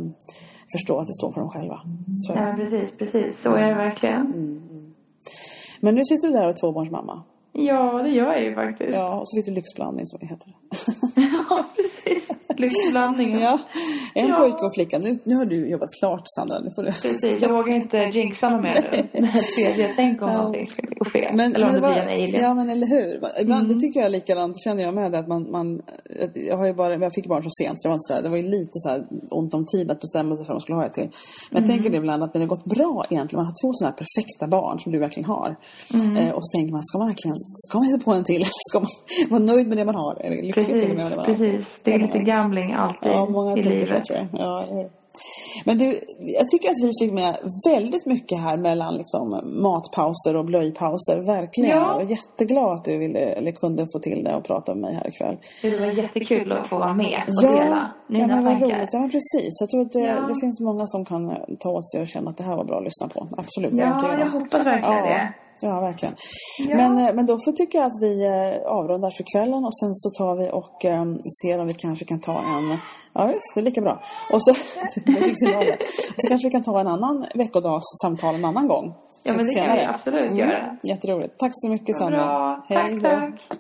förstå 0.72 0.98
att 0.98 1.08
det 1.08 1.14
står 1.14 1.32
för 1.32 1.42
dem 1.42 1.50
själva. 1.50 1.82
Så. 2.28 2.34
Ja, 2.34 2.54
precis, 2.58 2.98
precis. 2.98 3.44
Så 3.44 3.56
är 3.56 3.70
det 3.70 3.76
verkligen. 3.76 4.34
Men 5.80 5.96
nu 5.96 6.06
sitter 6.06 6.28
du 6.28 6.34
där 6.34 6.44
och 6.44 6.50
är 6.50 6.54
tvåbarnsmamma. 6.54 7.24
Ja, 7.60 8.02
det 8.04 8.10
gör 8.10 8.34
jag 8.34 8.44
ju 8.44 8.56
faktiskt. 8.56 8.94
Ja, 8.98 9.20
och 9.20 9.30
så 9.30 9.38
fick 9.38 9.46
du 9.46 9.52
lyxblandning 9.52 10.06
som 10.06 10.20
det 10.20 10.26
heter. 10.26 10.54
Ja, 11.50 11.64
Precis. 11.76 12.40
Lyxblandningen. 12.58 13.40
Ja, 13.40 13.60
en 14.14 14.28
Ja. 14.28 14.36
pojke 14.36 14.66
och 14.66 14.74
flicka. 14.74 15.00
Nu, 15.00 15.20
nu 15.24 15.36
har 15.36 15.46
du 15.46 15.70
jobbat 15.70 15.90
klart 16.00 16.22
Sandra. 16.26 16.60
Nu 16.60 16.72
får 16.76 16.84
du... 16.84 16.92
Precis, 16.92 17.42
jag 17.42 17.54
vågar 17.54 17.76
inte 17.76 17.98
jinxa 17.98 18.50
något 18.50 18.62
mer 18.62 19.08
nu. 19.14 19.28
Tredje, 19.56 19.88
tänk 19.96 20.22
om 20.22 20.28
Ja. 20.30 20.38
någonting 20.38 20.68
skulle 20.68 20.88
gå 20.96 21.06
fel. 21.06 21.36
Men, 21.36 21.56
Eller 21.56 21.66
om 21.66 21.72
men 21.72 21.82
det 21.82 21.88
var- 21.88 21.94
blir 21.94 22.04
en 22.04 22.10
alien. 22.10 22.30
Mm. 22.30 22.42
Ja 22.44 22.54
men 22.54 22.70
eller 22.70 22.88
hur. 22.88 23.22
Ibland, 23.42 23.68
Det 23.70 23.80
tycker 23.82 24.00
jag 24.00 24.12
likadant, 24.12 24.64
känner 24.64 24.84
jag 24.84 24.94
med. 24.94 25.16
Att 25.16 25.28
man, 25.28 25.52
man, 25.52 25.82
jag, 26.48 26.58
har 26.58 26.66
ju 26.66 26.74
bara, 26.74 26.94
jag 26.96 27.14
fick 27.14 27.28
barn 27.28 27.44
så 27.44 27.50
sent 27.64 27.82
så 27.82 27.88
det 27.88 27.90
var, 27.90 27.96
inte 27.96 28.04
så 28.08 28.14
här, 28.14 28.22
det 28.22 28.30
var 28.30 28.38
ju 28.38 28.44
lite 28.44 28.72
så 28.74 28.90
här 28.90 29.08
ont 29.30 29.54
om 29.54 29.66
tid 29.66 29.92
att 29.92 30.00
bestämma 30.00 30.36
sig 30.36 30.46
för 30.46 30.54
vad 30.54 30.56
man 30.56 30.62
skulle 30.62 30.76
ha 30.78 30.86
ett 30.86 30.94
till. 30.94 31.10
Men 31.52 31.58
Mm. 31.64 31.70
jag 31.70 31.76
tänker 31.76 31.90
det 31.90 31.98
ibland 31.98 32.24
att 32.24 32.34
när 32.34 32.40
det 32.42 32.46
har 32.46 32.56
gått 32.56 32.66
bra 32.66 33.06
egentligen, 33.10 33.40
man 33.40 33.46
har 33.46 33.54
två 33.62 33.74
sådana 33.74 33.92
här 33.92 33.98
perfekta 34.06 34.48
barn 34.48 34.80
som 34.80 34.92
du 34.92 35.00
verkligen 35.00 35.30
har. 35.30 35.56
Mm. 35.94 36.18
Eh, 36.18 36.32
och 36.36 36.46
så 36.46 36.58
tänker 36.58 36.72
man, 36.72 36.84
ska 36.84 36.98
man 36.98 37.08
verkligen, 37.08 37.38
ska 37.56 37.78
man 37.78 37.88
hitta 37.88 38.04
på 38.04 38.14
en 38.14 38.24
till? 38.24 38.36
Eller 38.36 38.46
ska 38.70 38.80
man 38.80 38.90
vara 39.30 39.40
nöjd 39.56 39.68
med 39.68 39.78
det 39.78 39.86
man 39.86 39.96
har? 39.96 40.22
Eller 40.22 40.42
lycklig 40.44 40.66
och 40.66 40.76
med 40.76 40.82
det 40.82 40.88
Precis, 40.96 41.10
man 41.18 41.20
har? 41.20 41.26
precis. 41.26 41.84
Det 41.84 41.94
är 41.94 42.00
lite 42.00 42.20
gambling 42.20 42.74
alltid 42.74 43.12
Ja, 43.12 43.26
många 43.30 43.58
i 43.58 43.64
livet. 43.64 44.04
jag. 44.10 44.28
Ja? 44.42 44.90
Men 45.66 45.78
du, 45.78 46.00
jag 46.20 46.50
tycker 46.50 46.70
att 46.70 46.76
vi 46.84 46.92
fick 47.02 47.14
med 47.14 47.38
väldigt 47.66 48.06
mycket 48.06 48.40
här 48.42 48.58
mellan 48.58 48.96
liksom, 48.98 49.40
matpauser 49.62 50.36
och 50.36 50.46
blöjpauser. 50.46 51.18
Verkligen. 51.26 51.70
Ja. 51.78 51.94
Jag 51.94 52.02
är 52.02 52.06
jätteglad 52.12 52.72
att 52.74 52.86
du 52.86 52.98
ville, 52.98 53.20
eller 53.20 53.52
kunde 53.52 53.88
få 53.94 54.00
till 54.00 54.24
det 54.24 54.36
och 54.36 54.44
prata 54.44 54.74
med 54.76 54.82
mig 54.82 54.94
här 54.94 55.08
ikväll. 55.08 55.38
Det 55.62 55.80
var 55.80 55.88
jättekul 55.88 56.52
att 56.52 56.68
få 56.68 56.78
vara 56.78 56.94
med 56.94 57.20
och 57.28 57.42
dela 57.44 57.56
ja, 57.68 57.80
mina 58.08 58.28
men 58.28 58.46
vad 58.46 58.60
tankar. 58.60 58.78
roligt. 58.78 58.90
Ja, 58.92 59.00
men 59.00 59.10
precis. 59.12 59.58
Jag 59.62 59.70
tror 59.70 59.82
att 59.82 59.92
det, 59.92 60.00
Ja. 60.00 60.22
det 60.28 60.40
finns 60.42 60.60
många 60.62 60.88
som 60.88 61.06
kan 61.06 61.36
ta 61.60 61.70
åt 61.70 61.92
sig 61.92 62.02
och 62.02 62.08
känna 62.08 62.30
att 62.30 62.38
det 62.38 62.44
här 62.44 62.56
var 62.56 62.64
bra 62.66 62.78
att 62.78 62.84
lyssna 62.84 63.08
på. 63.08 63.28
Absolut, 63.38 63.74
jag 63.78 63.88
Ja, 63.90 64.18
jag 64.20 64.28
om. 64.28 64.34
hoppas 64.42 64.66
verkligen 64.68 64.98
Ja. 64.98 65.06
det. 65.06 65.34
Ja, 65.60 65.80
verkligen. 65.80 66.16
Ja. 66.70 66.76
Men, 66.76 66.98
eh, 66.98 67.14
men 67.14 67.26
då 67.26 67.34
får 67.46 67.52
tycker 67.52 67.80
jag 67.80 67.86
att 67.88 68.02
vi 68.02 68.26
eh, 68.26 68.72
avrundar 68.72 69.12
för 69.18 69.24
kvällen 69.34 69.66
och 69.66 69.78
sen 69.78 69.94
så 69.96 70.10
tar 70.10 70.36
vi 70.36 70.50
och 70.52 70.86
eh, 70.86 71.06
ser 71.44 71.60
om 71.60 71.68
vi 71.68 71.74
kanske 71.74 72.06
kan 72.06 72.20
ta 72.20 72.32
en... 72.34 72.78
Ja, 73.14 73.32
just 73.32 73.56
det, 73.56 73.62
lika 73.62 73.82
bra. 73.82 74.02
Och 74.34 74.44
så, 74.44 74.54
så 76.18 76.28
kanske 76.28 76.48
vi 76.48 76.52
kan 76.52 76.64
ta 76.64 76.80
en 76.80 76.88
annan 76.88 77.26
veckodagssamtal 77.36 78.36
en 78.36 78.46
annan 78.46 78.68
gång. 78.68 78.94
Ja, 79.24 79.34
men 79.34 79.46
det 79.46 79.54
kan 79.54 79.64
Senare. 79.64 79.80
vi 79.80 79.86
absolut 79.86 80.26
Mm, 80.32 80.38
göra. 80.38 80.78
Jätteroligt. 80.84 81.40
Tack 81.40 81.52
så 81.54 81.70
mycket 81.70 81.98
Sandra. 81.98 82.18
bra. 82.18 82.66
Hej 82.70 82.78
Tack, 82.78 82.94
då. 83.04 83.10
tack. 83.10 83.60